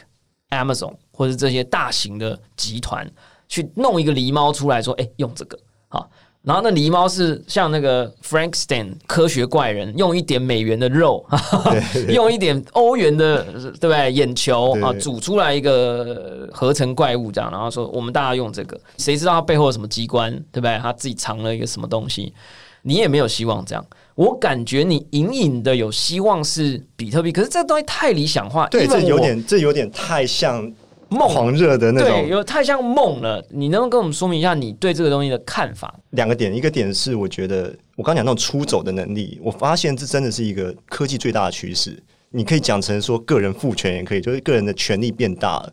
[0.51, 3.09] Amazon 或者这些大型的集团
[3.49, 6.11] 去弄一个狸猫出来说，哎，用这个好。
[6.45, 11.25] 然后那狸猫是像那个 Frankenstein 科学怪人，用一点美元的肉，
[12.13, 13.43] 用一点欧元的
[13.81, 14.13] 对不对？
[14.13, 20.79] 眼球啊，煮出来一个合成怪物这样，然后说我们大家用这个，谁知道它背后有什么机关，对不对？
[20.79, 22.35] 他自己藏了一个什么东西，
[22.83, 23.83] 你也没有希望这样。
[24.15, 30.71] 我感觉你隐隐的有希望是比特币，可是这东西太理想化，对，这有点这有点太像。
[31.15, 32.29] 梦狂热的那对，种。
[32.29, 33.45] 有太像梦了。
[33.51, 35.95] 你能不能跟我们说明一下你对这个东西的看法？
[36.11, 42.03] 两个点，一个点是我觉得我刚讲那种出走的能力，我发现这真的是一个科技最大的趋势。
[42.31, 45.73] 你可以讲成说个人赋权也可以，就是个人的权利变大了，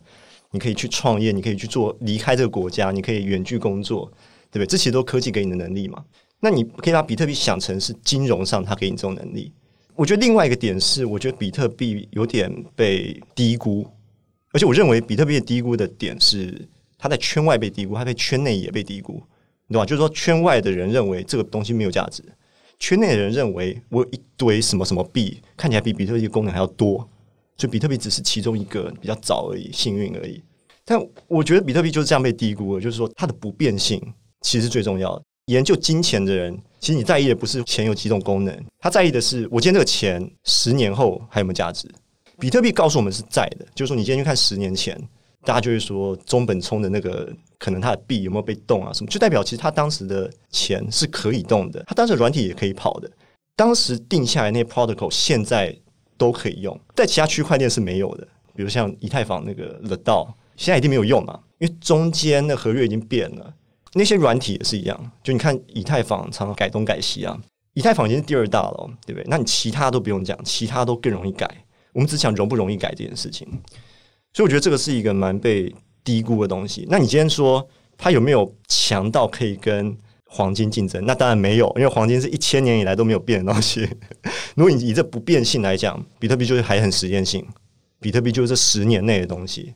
[0.52, 4.06] 你可以去创业，你可以去做离开这个国家，你可以远距工作，
[4.50, 4.66] 对不对？
[4.66, 6.04] 这其实都科技给你的能力嘛。
[6.38, 9.52] 那你可以把比特币想成是金融上它给你这种能力。
[9.94, 13.86] 我觉得另外一个点是，我觉得比特币有点被低估，
[14.52, 19.22] 而且我认为比特币的低估的点是它在圈外被低估，它在圈内也被低估，
[19.66, 19.86] 你懂吧？
[19.86, 22.22] 就是说圈外的人认为这个东西没有价值，
[22.78, 26.98] 圈内的人认为我有一堆什么什么币，看起来比比特币功能还要多，
[27.56, 30.42] 所以比特币只是其中一个比较早而已，幸运而已。
[30.84, 34.00] 但我觉得比特币就是这样被低估了，就是说它的不变性
[34.42, 35.22] 其实是最重要的。
[35.46, 41.88] 研究金钱的人，其实你在意的不是钱有几种功能，他在意的是我今天这个钱十年后还有没有价值。
[42.42, 45.00] 比特币告诉我们是在的，就是说你今天去看十年前，
[45.44, 53.08] 大家就会说中本聪的那个可能他的币有没有被动啊什么，就代表其实他当时的钱是可以动的，他当时软体也可以跑的，
[53.54, 55.72] 当时定下来那些 protocol 现在
[56.18, 58.26] 都可以用，在其他区块链是没有的，
[58.56, 63.54] 比如像以太坊那个 The DAO，现在一定没有用嘛，因为中间的合约已经变了。
[63.92, 67.38] 那些软体也是一样，就你看以太坊常常改东改西啊，
[67.74, 69.24] 以太坊已经是第二大了，对不对？
[69.28, 71.48] 那你其他都不用讲，其他都更容易改。
[71.92, 73.46] 我们只讲容不容易改这件事情，
[74.32, 76.86] 所以我觉得这个是一个蛮被低估的东西。
[76.88, 81.04] 那你今天说它有没有强到可以跟黄金竞争？
[81.06, 83.88] 那当然没有，因为黄金是一千年以来都没有变的东西。
[84.56, 87.46] 如果你以这不变性来讲，比特币就是还很实验性，
[88.00, 89.74] 比特币就是这十年内的东西，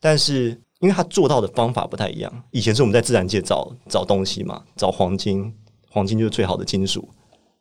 [0.00, 0.60] 但是。
[0.80, 2.30] 因为它做到的方法不太一样。
[2.50, 5.50] 以前是我们在自然界找找东西嘛，找黄金，
[5.88, 7.08] 黄金就是最好的金属，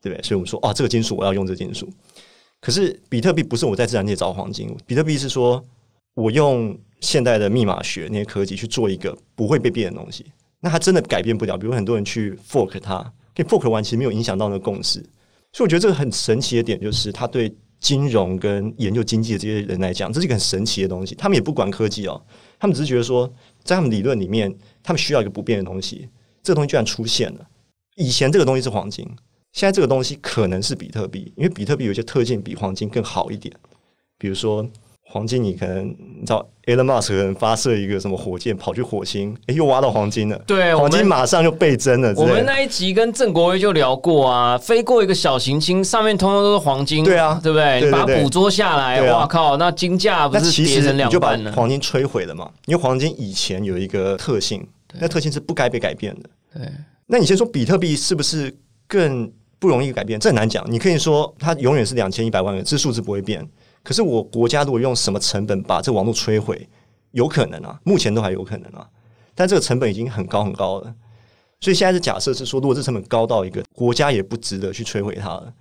[0.02, 0.22] 对不对？
[0.22, 1.90] 所以我们说，哦，这个金属我要用这个金属。
[2.66, 5.64] 可是比特币不是我在自然界找黄金，比特币是说
[6.16, 10.26] 我用现代的密码学那些科技去做一个不会被变的东西。
[10.62, 11.56] 那它真的改变不了。
[11.56, 13.04] 比如很多人去 fork 它，
[13.36, 15.00] 可以 fork 完，其实没有影响到那个共识。
[15.54, 21.14] 所以我觉得这个很神奇的点就是，它对金融跟研究经济的这些人来讲，这是一个很神奇的东西。
[21.14, 22.20] 他们也不管科技哦。
[22.58, 23.32] 他们只是觉得说，
[23.64, 24.52] 在他们理论里面，
[24.82, 26.10] 他们需要一个不变的东西。
[26.42, 27.48] 这个东西居然出现了。
[27.96, 29.08] 以前这个东西是黄金，
[29.56, 33.52] 现在这个东西可能是比特币，因为比特币有一些特性比黄金更好一点，
[34.20, 34.64] 比如说。
[35.08, 40.38] 黄金，你可能你知道，Elon Musk 可能发射一个什么火箭跑去火星，哎，又挖到黄金了。
[40.46, 42.12] 对，黄金马上就倍增了。
[42.18, 47.02] 我们那一集跟郑国威就聊过啊，飞过一个小行星，上面通通都是黄金。
[47.06, 47.86] 对啊，对不对？
[47.86, 51.52] 你把它捕捉下来，哇靠，那金价不是跌成两半了？
[51.54, 52.52] 黄金摧毁了嘛？
[52.66, 54.68] 因为黄金以前有一个特性，
[55.00, 56.30] 那特性是不该被改变的。
[56.56, 56.70] 对，
[57.06, 58.54] 那你先说比特币是不是
[58.86, 59.32] 更
[59.66, 60.20] 不容易改变？
[60.20, 60.66] 这很难讲。
[60.72, 63.46] 你可以说它永远是两千一百万个，这数字不会变。
[63.84, 66.70] 可是我国家如果用什么成本把这网络摧毁，
[67.12, 68.88] 有可能啊，目前都还有可能啊，
[69.34, 70.94] 但这个成本已经很高很高了。
[71.60, 75.54] 所以现在是假设是说，如果这成本高到一个国家也不值得去摧毁它了，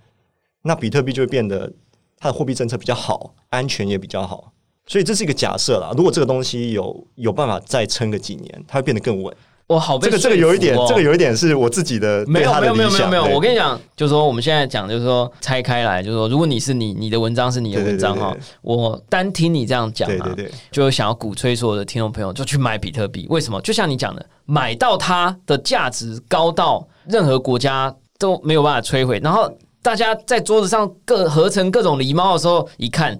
[0.61, 1.71] 那比特币就会变得
[2.17, 4.51] 它的货币政策比较好，安全也比较好。
[4.87, 5.91] 所以这是一个假设啦。
[5.97, 9.35] 如果这个东西有有办法再撑个几年，它会变得更稳。
[9.67, 13.25] 我好，这个这个有一点，这个有一点是我自己的没有没有没有没有没有。
[13.25, 20.35] 我跟你讲，就是说我们现在讲，就是说拆开来，就是说，如果你是你，你的文章是你的文章哈，我单听你这样讲啊，
[20.69, 23.25] 就想要鼓吹所有的听众朋友就去买比特币。
[23.27, 23.59] 为什么？
[23.61, 29.19] 就像你讲的，买到它的价值高到任何国家都没有办法摧毁。
[29.23, 29.51] 然后
[29.81, 33.19] 大家在桌子上各合成各种狸猫的时候，一看。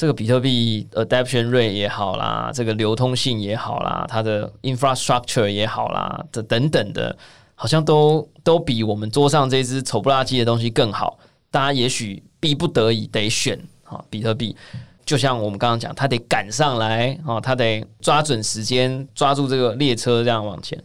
[0.00, 7.14] 这个比特币，adaption rate 也好啦，这个流通性也好啦，它的 infrastructure 也好啦，这等等的，
[7.54, 11.18] 好像都都比我们桌上这只丑不拉几的东西更好。
[11.50, 14.56] 大家也许逼不得已得选啊，比特币。
[15.04, 20.82] 就像我们刚刚讲，它得赶上来啊，它得抓准时间，抓住这个列车这样往前。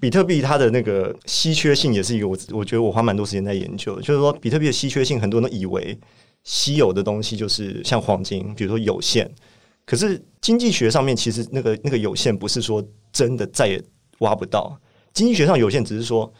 [0.00, 5.96] 比特币它的那个稀缺性也是一个，我我觉得我花蛮多时间在研究，就是说比特币的稀缺性，很多人都以为。
[6.44, 9.30] 稀有的东西就是像黄金，比如说有限。
[9.84, 13.82] 可是经济学上面其实那个那个有限不是说真的再也
[14.20, 14.78] 挖不到。
[15.12, 16.32] 经济学上有限只是说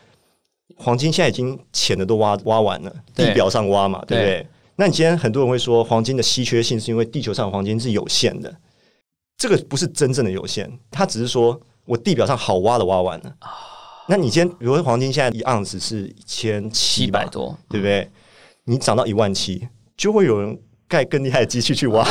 [0.76, 4.46] 黄金现在已经浅的都挖挖完了，地表上挖嘛，对不对？
[4.76, 8.56] 那你今天很多人会说黄金的稀缺性是因为地球上黄金是有限的，
[9.36, 13.37] 这个不是真正的有限，它只是说我地表上好挖的挖完了。
[14.08, 18.10] 那你今天比如说黄金现在一盎司是一千七百多，对不对？
[18.64, 19.68] 你涨到一万七。
[19.96, 22.04] 就会有人盖更厉害的机器去挖。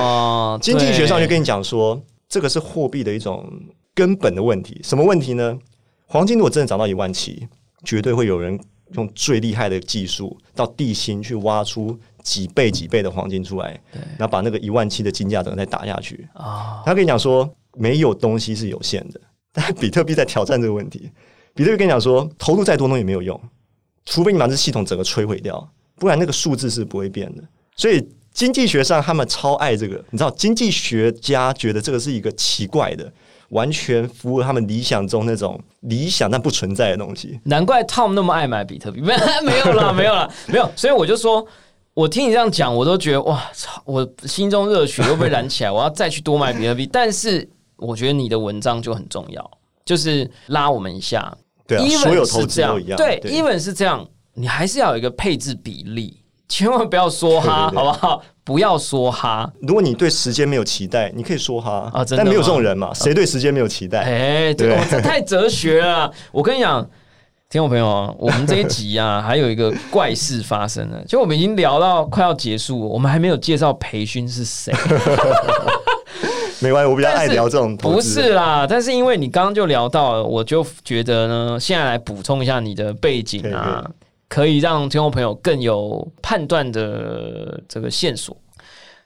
[0.60, 3.46] 经济学上就跟你讲说，这个是货币的一种
[3.94, 4.80] 根本的问题。
[4.82, 5.58] 什么问题呢？
[6.06, 7.48] 黄金如果真的涨到一万七，
[7.84, 8.58] 绝对会有人
[8.94, 13.80] 用最厉害的技术到地心去挖出几倍几倍的黄金出来，
[14.16, 16.82] 然后把那个一万七的金价整个再打下去啊。
[16.84, 19.20] 他跟你讲说，没有东西是有限的，
[19.52, 21.10] 但比特币在挑战这个问题。
[21.54, 23.40] 比特币跟你讲说，投入再多东西也没有用，
[24.04, 27.42] 除非你把这系统整个摧毁掉，不然那个数字是不会变的。
[27.74, 33.12] 所以经济学上他们超爱这个，你知道，经济学家觉得这个是一个奇怪的。
[33.50, 37.38] 完全符合他们理想中那种理想但不存在的东西。
[37.44, 39.14] 难怪 Tom 那么爱买比特币，没
[39.46, 40.68] 没有了，没有了，没有。
[40.74, 41.46] 所以我就说，
[41.94, 46.88] 我听你这样讲，我都觉得哇操，我心中热血又被燃起来，我要再去多买比特币。
[46.92, 49.48] 但是我觉得你的文章就很重要，
[49.84, 51.32] 就是拉我们一下。
[51.68, 52.96] 对，啊所有投资都一样。
[52.96, 54.04] 对，even 是这样，
[54.36, 56.22] 你还是要有一个配置比例。
[56.48, 58.22] 千万不要说哈，好不好？
[58.44, 59.52] 不要说哈。
[59.62, 62.94] 如果你对时间没有期待，你可以说哈啊，但没有这种人嘛？
[62.94, 63.98] 谁对时间没有期待？
[64.04, 66.08] 哎，对，这太哲学了。
[66.30, 66.80] 我跟你讲，
[67.50, 71.02] 听众朋友，我们这一集啊， 还有一个怪事发生了。
[71.04, 74.72] 就我们已经聊到快要结束，我们还没有介绍培训是谁。
[76.62, 77.76] 没关系，我比较爱聊这种。
[77.76, 83.82] 不是啦，但是因为你刚刚就聊到了，我就觉得呢，现在来补充一下你的背景啊。
[83.82, 84.05] 可以
[84.60, 88.36] 让听众朋友更有判断的这个线索。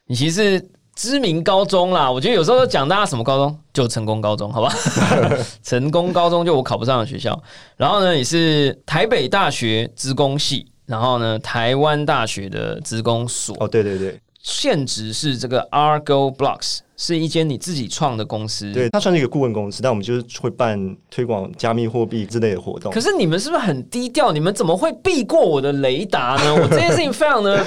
[0.06, 0.60] 你其实
[0.96, 4.72] 知名高中啦，我觉得有时候讲大家什么高中，就成功高中，好吧？
[5.62, 7.40] 成功高中就我考不上的学校。
[7.76, 13.56] 然后呢，你是台北大学职工系，然后呢，台湾大学的职工所。
[13.60, 14.20] 哦，对对对。
[14.42, 18.70] 现职是这个 Argo Blocks，是一间你自己创的公司。
[18.74, 20.78] 对，它算是一个顾问公司，但我们就是会办
[21.10, 22.92] 推广加密货币之类的活动。
[22.92, 24.32] 可是你们是不是很低调？
[24.32, 26.52] 你们怎么会避过我的雷达呢？
[26.60, 27.64] 我这件事情非常的，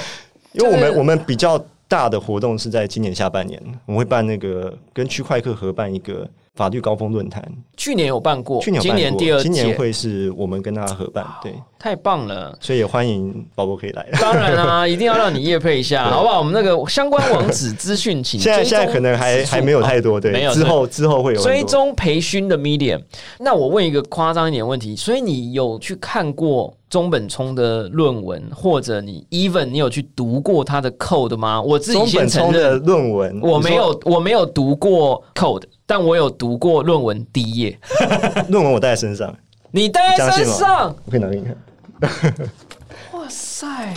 [0.52, 1.58] 因为我们我们比较
[1.88, 6.30] 大的活动是在今年下半年，我们会办那个跟区块客合办一个。
[6.54, 7.42] 法律高峰论坛
[7.76, 14.08] 去年有办过，去年今年第二今年会是我们跟他合办，对，太棒了，所以也欢迎宝宝可以来。
[14.20, 16.38] 当然啊， 一定要让你夜配一下，好不好？
[16.38, 23.02] 我们那个相关网址资讯，请现在现在可能还还没有太多，对，没有之后之后会有追踪培训的 medium。
[23.40, 31.60] 那我问一个夸张一点问题，所以你有去看过中本聪的论文，或者你 even 你有去读过他的 code 吗？
[31.60, 35.64] 我自己先承认论文，我没有我没有读过 code。
[35.86, 37.78] 但我有读过论文第一页，
[38.48, 39.34] 论文我带在身上，
[39.70, 41.56] 你带在身上，我可以拿给你看。
[43.12, 43.94] 哇塞！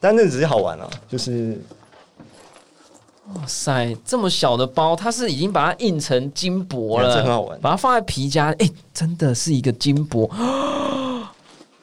[0.00, 1.60] 但那只是好玩啊，就是
[3.34, 7.58] 哇塞，这么小的包，它是已经把它印成金箔了，这很好玩。
[7.60, 10.30] 把它放在皮夹，哎，真的是一个金箔。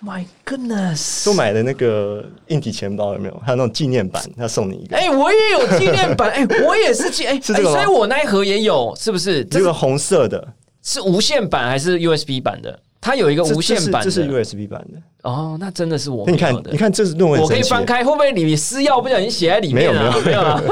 [0.05, 1.25] My goodness！
[1.25, 3.41] 都买的那个硬体钱包有没有？
[3.43, 4.95] 还有那种纪念版，他送你一个。
[4.95, 9.43] 哎，我也有纪念版，哎，我也是纪，哎，是这个所以我那一盒也有，是不是？
[9.45, 10.47] 这个红色的，
[10.83, 12.79] 是无线版还是 USB 版的？
[13.01, 15.01] 它有一个无线版，这是 USB 版的。
[15.23, 16.29] 哦，那真的是我。
[16.29, 19.91] 你看，你看，这是论文，我可以翻开，会不会你私钥不小心写在里面？
[19.91, 20.63] 没有，没有，没有了。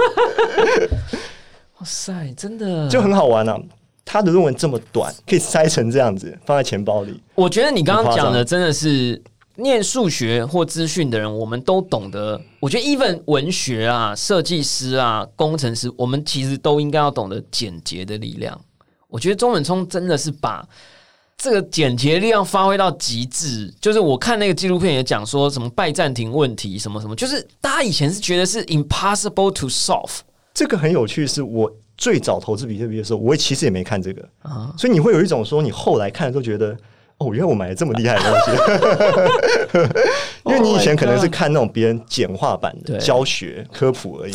[1.79, 3.59] 哇塞，真的就很好玩啊！
[4.05, 7.19] 他的论文这么短，可以塞成这样子，放在钱包里。
[7.35, 9.19] 我觉得你刚刚讲的真的是
[9.55, 12.39] 念数学或资讯的人，我们都懂得。
[12.59, 18.59] 我觉得，even 文学啊、设计师啊、工程师，我们其实都应该要懂得简洁的力量。
[19.07, 20.67] 我觉得钟本聪真的是把
[21.37, 23.73] 这个简洁力量发挥到极致。
[23.79, 30.19] 就是我看那个纪录片也讲说什么拜占庭问题什么什么，就是大家以前是觉得是 impossible to solve。
[30.53, 31.71] 这个很有趣，是我。
[31.97, 34.27] 最早投资比特币的时候，我其实也没看这个，
[34.77, 36.75] 所以你会有一种说，你后来看的都觉得，
[37.19, 38.33] 哦，原来我买了这么厉害的东
[39.79, 39.91] 西，
[40.49, 44.33] 因为你以前可能是看那种别人简化版的教学科普而已，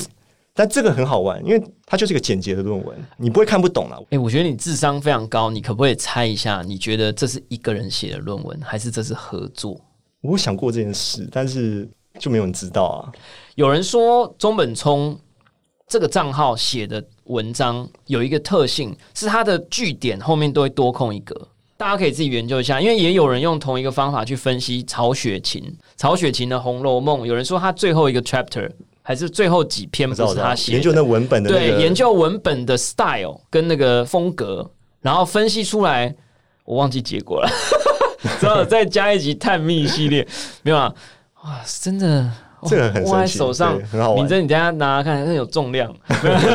[0.54, 4.00] 但这个很好玩，因为它就是一个简洁的论文，你不会看不懂了。
[4.10, 6.62] 哎，我觉得你智商非常高，你可不可以猜一下？
[6.64, 9.78] 你觉得这是一个人写的论文，还是这是合作？
[10.22, 11.88] 我想过这件事，但是
[12.18, 13.10] 就没有人知道啊。
[13.56, 15.18] 有人说中本聪。
[15.88, 21.34] 这个账号写的文章有一个特性，是它的句点后面都会多空一格，
[21.78, 22.78] 大家可以自己研究一下。
[22.80, 25.64] 因为也有人用同一个方法去分析曹雪芹，
[25.96, 28.70] 曹雪芹的《红楼梦》，有人说他最后一个 chapter
[29.02, 34.70] 还是最后几篇不是他写，研究那文本的对，研究文本的 style 跟那个风格，
[35.00, 36.14] 然后分析出来，
[36.64, 37.50] 我忘记结果了，
[38.38, 40.28] 之后再加一集探秘系列，
[40.60, 40.94] 没有啊？
[41.44, 42.30] 哇，真的。
[42.66, 44.24] 这个很神奇，手上很好玩。
[44.24, 45.94] 你这你等下拿看，很有重量。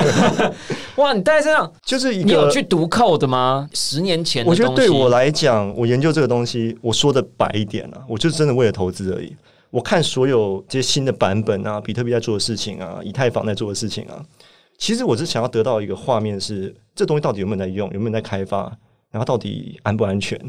[0.97, 2.25] 哇，你戴在身上就是一个。
[2.25, 3.67] 你有去读 code 吗？
[3.73, 9.35] 十年前，我觉得对我来讲，我研究这个东西，我说的白一点啊，我就真的为了投资而已。
[9.69, 14.21] 我看所有这些新的版本啊，比特币在做的事情啊，以太坊在做的事情啊，
[14.77, 18.71] 其实我是想要得到一个画面，是这东西到底有没有在用，有没有在开发，
[19.09, 20.39] 然后到底安不安全。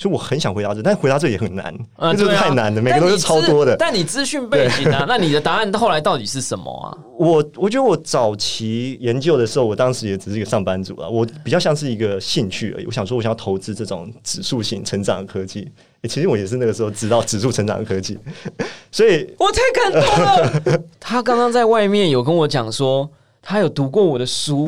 [0.00, 3.76] 所以我很想回答这，但回答这也很难，因呃，为这太难了，每个都是超多的。
[3.76, 6.88] 但你资讯背景啊， 那你的答案后来到底是什么啊？
[7.18, 12.86] 我我觉得我早期研究的时候，我当时也只是一个上班族啊，我比较像是一一个兴趣而已。
[12.86, 15.70] 我想说，我想要投资这种指数型成长的科技。
[16.00, 18.18] 诶其实我也是那个时候知道指数成长的科技，
[18.90, 20.82] 所以我太感动了。
[20.98, 23.06] 他刚刚在外面有跟我讲说，
[23.42, 24.66] 他有读过我的书，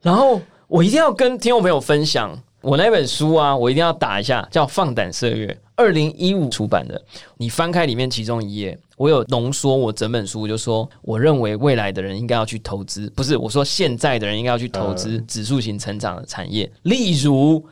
[0.00, 2.34] 然后我一定要跟听众朋友分享
[2.66, 5.46] 我那本书啊，我一定要打一下，叫《放胆射月》，
[5.76, 7.00] 二零一五出版的。
[7.36, 17.64] 你翻开里面其中一页，我有浓缩我整本书，就说我认为未来的人应该要去投资，不是我说现在的人应该要去投资指数型成长的产业，例如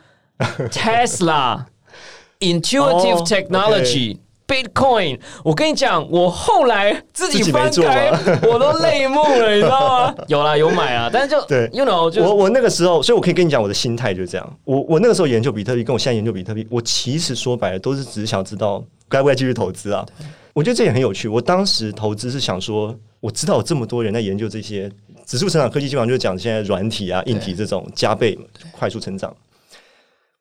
[0.71, 1.65] Tesla。
[2.39, 4.17] Intuitive 哦 Technology、
[4.47, 8.11] Bitcoin，我跟你讲，我后来自己翻开，
[8.43, 10.15] 我都泪目了，你知道吗？
[10.27, 14.57] 有啦，有买啊，但是就对，you know，就我我那个时候，所以我可以跟你讲我的心态就是这样。
[14.63, 20.05] 我我那个时候研究比特币，跟我现在研究比特币，我其实说白了都是只是想知道该不该继续投资啊。
[20.53, 21.27] 我觉得这也很有趣。
[21.27, 24.89] 我当时投资是想说，我知道有这么多人在研究这些
[25.25, 28.37] 指数成长科技，基本上就是讲现在软体啊、硬体这种加倍
[28.71, 29.35] 快速成长。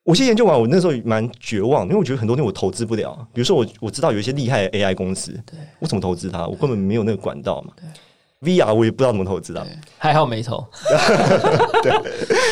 [0.05, 3.17] 我先研究完，我那时候蛮绝望，因为我觉得很多东西我投资不了。
[3.33, 6.47] 比如说我我知道有一些厉害的 AI 公司，对我怎么投资它？
[6.47, 7.73] 我根本没有那个管道嘛。
[8.43, 10.63] VR 我也不知道怎么投资啊，还好没投。
[11.83, 11.91] 对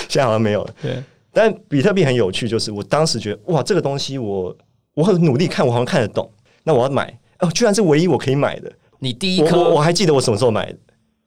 [0.09, 0.75] 现在好像没有了。
[0.81, 4.57] 对，但比特币很有趣，就是我当时觉得哇，这个东西我
[4.95, 6.31] 我很努力看，我好像看得懂，
[6.65, 8.73] 那我要买哦，居然是唯一我可以买的。
[9.01, 10.79] 你第一颗我还记得我什么时候买的，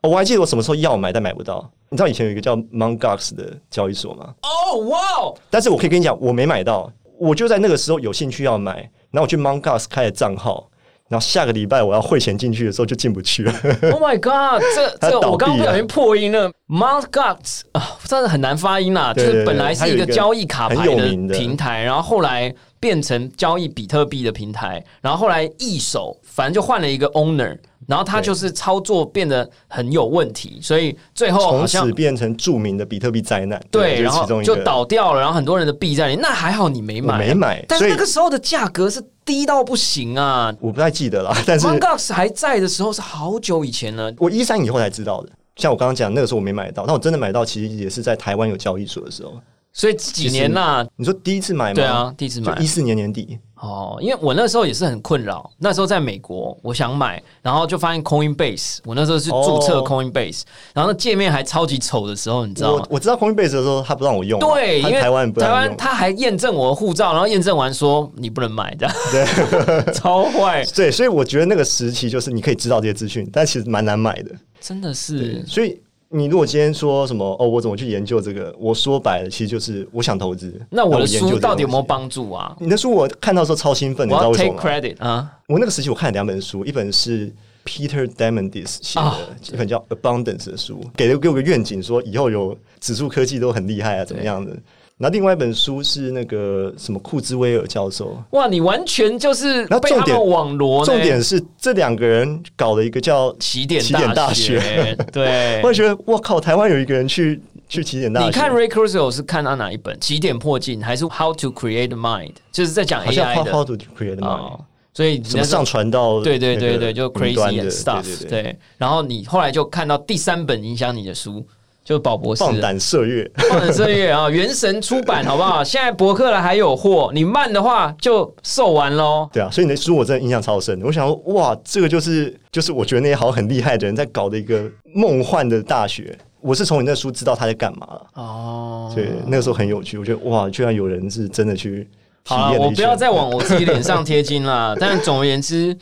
[0.06, 1.68] 哦我还记得我什么时候要买但买不到。
[1.90, 4.34] 你知道以前有一个叫 Mongox 的交易所吗？
[4.44, 8.76] 哦，哇哦，但是我可以跟你讲，我没买到，我就在那个时候有兴趣要买，
[9.12, 10.70] 然后我去 Mongox 开了账号。
[11.08, 13.54] 然后下个礼拜我要汇钱进去的时候就进不去了
[13.92, 14.60] ，Oh my God！
[14.76, 19.14] 这 它这我刚刚不小心破音了，Mount Gox 啊，真的很难发音啦。
[19.14, 27.56] 就是本来是一个个交易卡牌的平台，然后后来变成交易比特币的平台，然后后来易手，反正就换了一个 owner，
[27.88, 33.62] 然后他就是操作变得很有问题，所以最后好从像此变成著名的比特币灾难。
[33.70, 40.54] 对，然后就倒掉了，然后很多人的币在里，那还好你没我买，没买，但是那个时候的价格是低到不行啊。
[40.60, 41.36] 我不太记得了。
[41.46, 45.30] 但是 g o x 还在的时候是好久以前了，我一三以后才知道的。
[45.56, 49.34] 像我刚刚讲，那个时候我没买到，但我真的买到，其实也是在台湾有交易所的时候。
[49.72, 51.74] 所以几年啦、你说第一次买吗？
[51.74, 53.38] 对啊，第一次买一四年年底。
[53.56, 60.42] 哦，因为我那时候也是很困扰，那时候在美国，我想买，然后就发现 Coinbase，我那时候是注册哦 Coinbase，、
[60.74, 62.84] 然后那界面还超级丑的时候，你知道吗？
[62.90, 65.50] 我我知道 Coinbase 的时候，他不让我用嘛，对，因为他台湾不台。
[65.50, 74.32] 湾他还验证我的护照，然后验证完说你不能买这样， 对，超坏，对，所以我觉得那个时期就是你可以知道这些资讯，但其实蛮难买的。
[74.60, 75.80] 真的是所以
[76.10, 78.56] 你如果今天说什么哦，我怎么去研究这个？
[78.60, 80.54] 我说白了，其实就是我想投资。
[80.70, 81.82] 那我的研究到底有没有？
[81.84, 82.56] 帮助啊？
[82.60, 87.32] 你的书我看到的时候超兴奋，你知道为什么吗？credit 啊，我那个时期我看了两本书，一本是
[87.66, 89.18] Peter Diamandis 写的，啊
[89.52, 94.56] 一本叫《Abundance》的书，给了给我个愿景，说以后有指数科技都很厉害啊，怎么样的。
[94.98, 105.60] 然后另外一本书是那个什么库兹威尔教授，哇，你完全就是被他然后重点们网罗，重点是这两个人搞了一个叫起点起点大学，对。
[105.64, 110.00] 我，也觉得我靠，台湾有一个人去去起点大学，你看 Ray Kurzweil 是看到哪一本？
[110.00, 112.36] 起点破镜还是 How to Create Mind？
[112.54, 113.52] 就是在讲 AI How 的。
[113.52, 114.60] How to Create Mind，、哦，
[114.94, 118.58] 所以怎么上传到对对对对，就 Crazy and Stuff，对。
[118.78, 121.46] 然后你后来就看到第三本影响你的书，
[121.86, 123.30] 就是宝博士放胆射月。
[123.50, 125.64] 放胆射月啊，原神出版好不好？
[125.64, 129.30] 现在博客了还有货，你慢的话就售完喽。
[129.32, 130.82] 对啊，所以你的书我真的印象超深。
[130.82, 136.18] 我想说，哇，这个就是就是我觉得那些好像很厉害的人在搞的一个梦幻的大学。
[136.42, 139.98] 我是从你那书知道他在干嘛了，哦，对那个时候很有趣。
[139.98, 141.88] 我觉得哇，居然有人是真的去
[142.24, 144.76] 体好了，验了一圈我不要再往我自己脸上贴金了。
[144.80, 145.76] 但总而言之，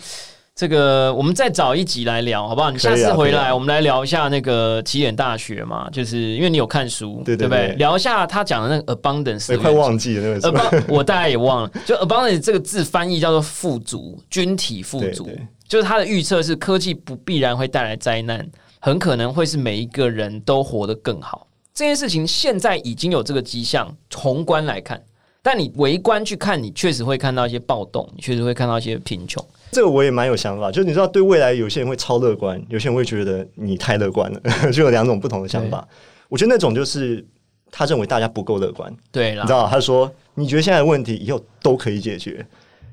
[0.55, 2.69] 这个我们再找一集来聊，好不好？
[2.69, 7.35] 你下次回来，我们来聊一下那个起点大学嘛，就是因为你有看书，不对？
[7.35, 10.51] 对对对聊一下他讲的那个 abundance，快忘记了那个。
[10.51, 11.71] abund， 我大概也忘了。
[11.85, 15.27] 就 abundance 这个字翻译叫做富足，均体富足
[15.67, 18.47] 就是他的预测是科技不必然会带来灾难，
[18.79, 21.47] 很可能会是每一个人都活得更好。
[21.73, 25.01] 这件事情现在已经有这个迹象，宏观来看。
[25.43, 29.45] 但你围观去看，你确实会看到一些暴动，你确实会看到一些贫穷。
[29.73, 34.39] 这个我也蛮有想法，就是你知道，对未来有些人会超乐观，有些人会觉得你太乐观了，
[34.71, 35.85] 就有两种不同的想法。
[36.29, 37.23] 我觉得那种就是
[37.69, 42.45] 他认为大家不够乐观，对啦你知，道，他说你觉得现在的问题以后都可以解决，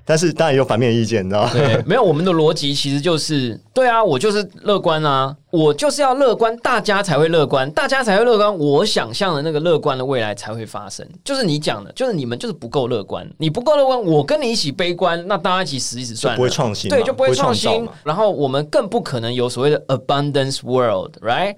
[0.05, 1.51] 但是当然也有反面意见，你知道吗？
[1.53, 11.07] 对， 没有我们的逻辑其实就是，对啊，我就是乐观啊，我就是要乐观，大家才会乐观，大家才会乐观，我想象的那个乐观的未来才会发生。
[11.25, 17.89] 就是你讲的，就是你们就是不够乐观，你不够乐观，我跟你一起悲观，那大家一起死一死算了，不会创新嘛，对，就不会创新。
[18.03, 21.55] 然后我们更不可能有所谓的 abundance world，right？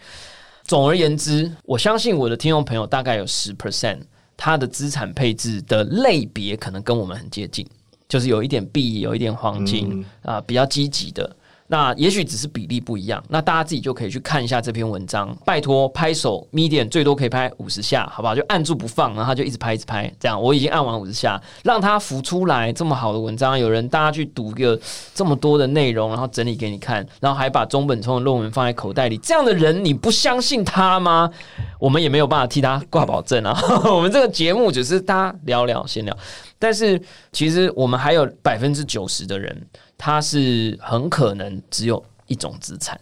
[0.64, 3.98] 总而言之，我相信我的听众朋友大概有十 percent，
[4.36, 7.66] 他的资产配置的类别可能跟我们很接近，
[8.12, 11.34] 就是有一点币，有一点黄金啊、比较积极的。
[11.72, 15.34] 那也许只是比例不一样，那大家自己就可以去看一下这篇文章。
[15.42, 18.34] 拜托，拍手 median 最多可以拍五十下，好不好？
[18.34, 22.70] 就按住不放，然后他就一直拍，一直拍，这样我已经按完五十下，让它浮出来。
[22.70, 24.78] 这么好的文章，有人大家去读个
[25.14, 31.30] 这么多的内容，然后整理给你看，然后还把中本聪的论文放在口袋里，这样的人你不相信他吗？
[31.78, 33.58] 我们也没有办法替他挂保证啊。
[33.90, 36.14] 我们这个节目只是大家聊聊闲聊，
[36.58, 37.00] 但是
[37.32, 39.66] 其实我们还有百分之九十的人，
[40.04, 43.00] 他是很可能只有一种资产，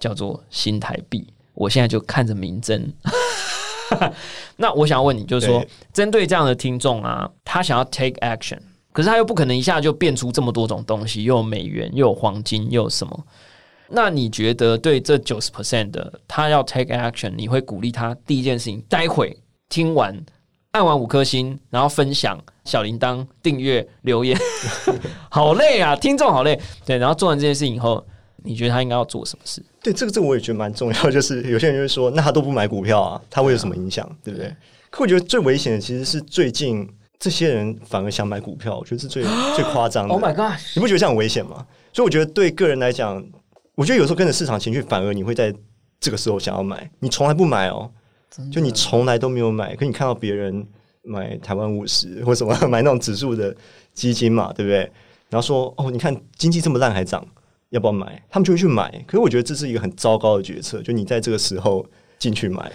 [0.00, 1.30] 叫做新台币。
[1.52, 2.90] 我现在就看着明真。
[4.56, 8.58] 那我想问你，就是说，针对这样的听众啊，他想要 take action，
[8.92, 13.26] 可是他又不可能一下就变出这么多种东西，又有美元，又有黄金，又有什么？
[13.90, 19.38] 那你觉得对这九十 percent 的他要 take action，你会鼓励他第一件事情，待会
[19.68, 20.18] 听完
[20.72, 24.38] 按完五颗星，然后分享小铃铛、订阅、留言，
[25.30, 26.60] 好累啊，听众好累。
[26.84, 28.04] 对，然后做完这件事情以后，
[28.44, 29.62] 你觉得他应该要做什么事？
[29.82, 34.54] 对，这个这个我也觉得蛮重要，就是有些人就会说，那他都不买股票啊，他会有什么影响，对不对？
[34.90, 36.88] 可我觉得最危险的其实是最近
[37.18, 40.12] 这些人反而想买股票，我觉得是最最夸张的。
[40.14, 40.58] Oh my god！
[40.74, 41.66] 你不觉得这样很危险吗？
[41.92, 43.24] 所以我觉得对个人来讲，
[43.74, 45.52] 我觉得有时候跟着市场情绪，反而你会在
[45.98, 47.90] 这个时候想要买，你从来不买哦，
[48.52, 50.66] 就你从来都没有买，可你看到别人
[51.02, 53.54] 买台湾五十或什么买那种指数的
[53.92, 54.80] 基金嘛，对不对？
[55.28, 57.26] 然后说哦，你看经济这么烂还涨，
[57.70, 58.22] 要不要买？
[58.30, 58.90] 他们就会去买。
[59.06, 61.84] 可是我觉得这是一个很糟糕的决策，就你在这个时候
[62.18, 62.70] 进去买，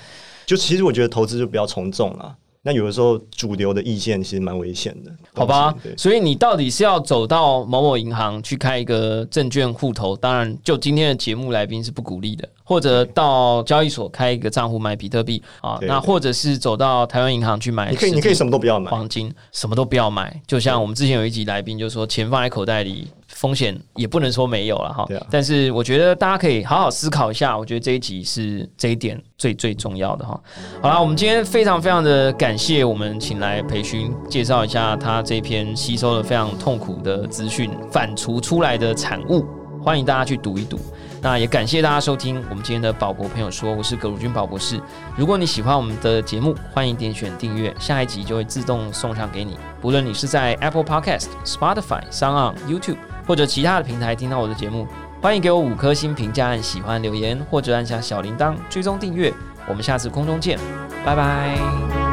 [0.45, 2.35] 就其实我觉得投资就比较从众啦。
[2.65, 10.15] 那有的时候主流的意见其实蛮危险的，好吧所以你到底是要走到某某银行去开一个证券户头？
[10.15, 20.41] 当然，就今天的节目来宾是不鼓励的，或者到交易所开一个账户买比特币啊，那或者是走到台湾银行去买你可以你可以什么都不要买，黄金，什么都不要买。
[20.47, 25.25] 就像我们之前有一集来宾就说，钱放在口袋里，风险也不能说没有了哈对啊。
[25.29, 30.39] 但是我觉得大家可以好好思考一下，我觉得这一集是这一点最最重要的哈。
[30.81, 39.45] 好啦，我们今天非常非常的感谢我们请来培训介绍一下他这篇吸收了非常痛苦的资讯反刍出来的产物，
[39.81, 40.79] 欢迎大家去读一读。
[41.21, 44.77] 那也感谢大家收听我们今天的宝博朋友说，我是葛如君宝博士。
[45.15, 49.57] 如果你喜欢我们的节目，欢迎点选订阅，下一集就会自动送上给你。
[49.79, 54.87] 不论你是在 Apple Podcast、Spotify、s o n YouTube 或者其他的平台听到我的节目，
[55.21, 59.33] 欢迎给我五颗星评价、按喜欢留言，或者按下小铃铛追踪订阅。
[59.67, 60.59] 我们下次空中见，
[61.05, 62.12] 拜拜。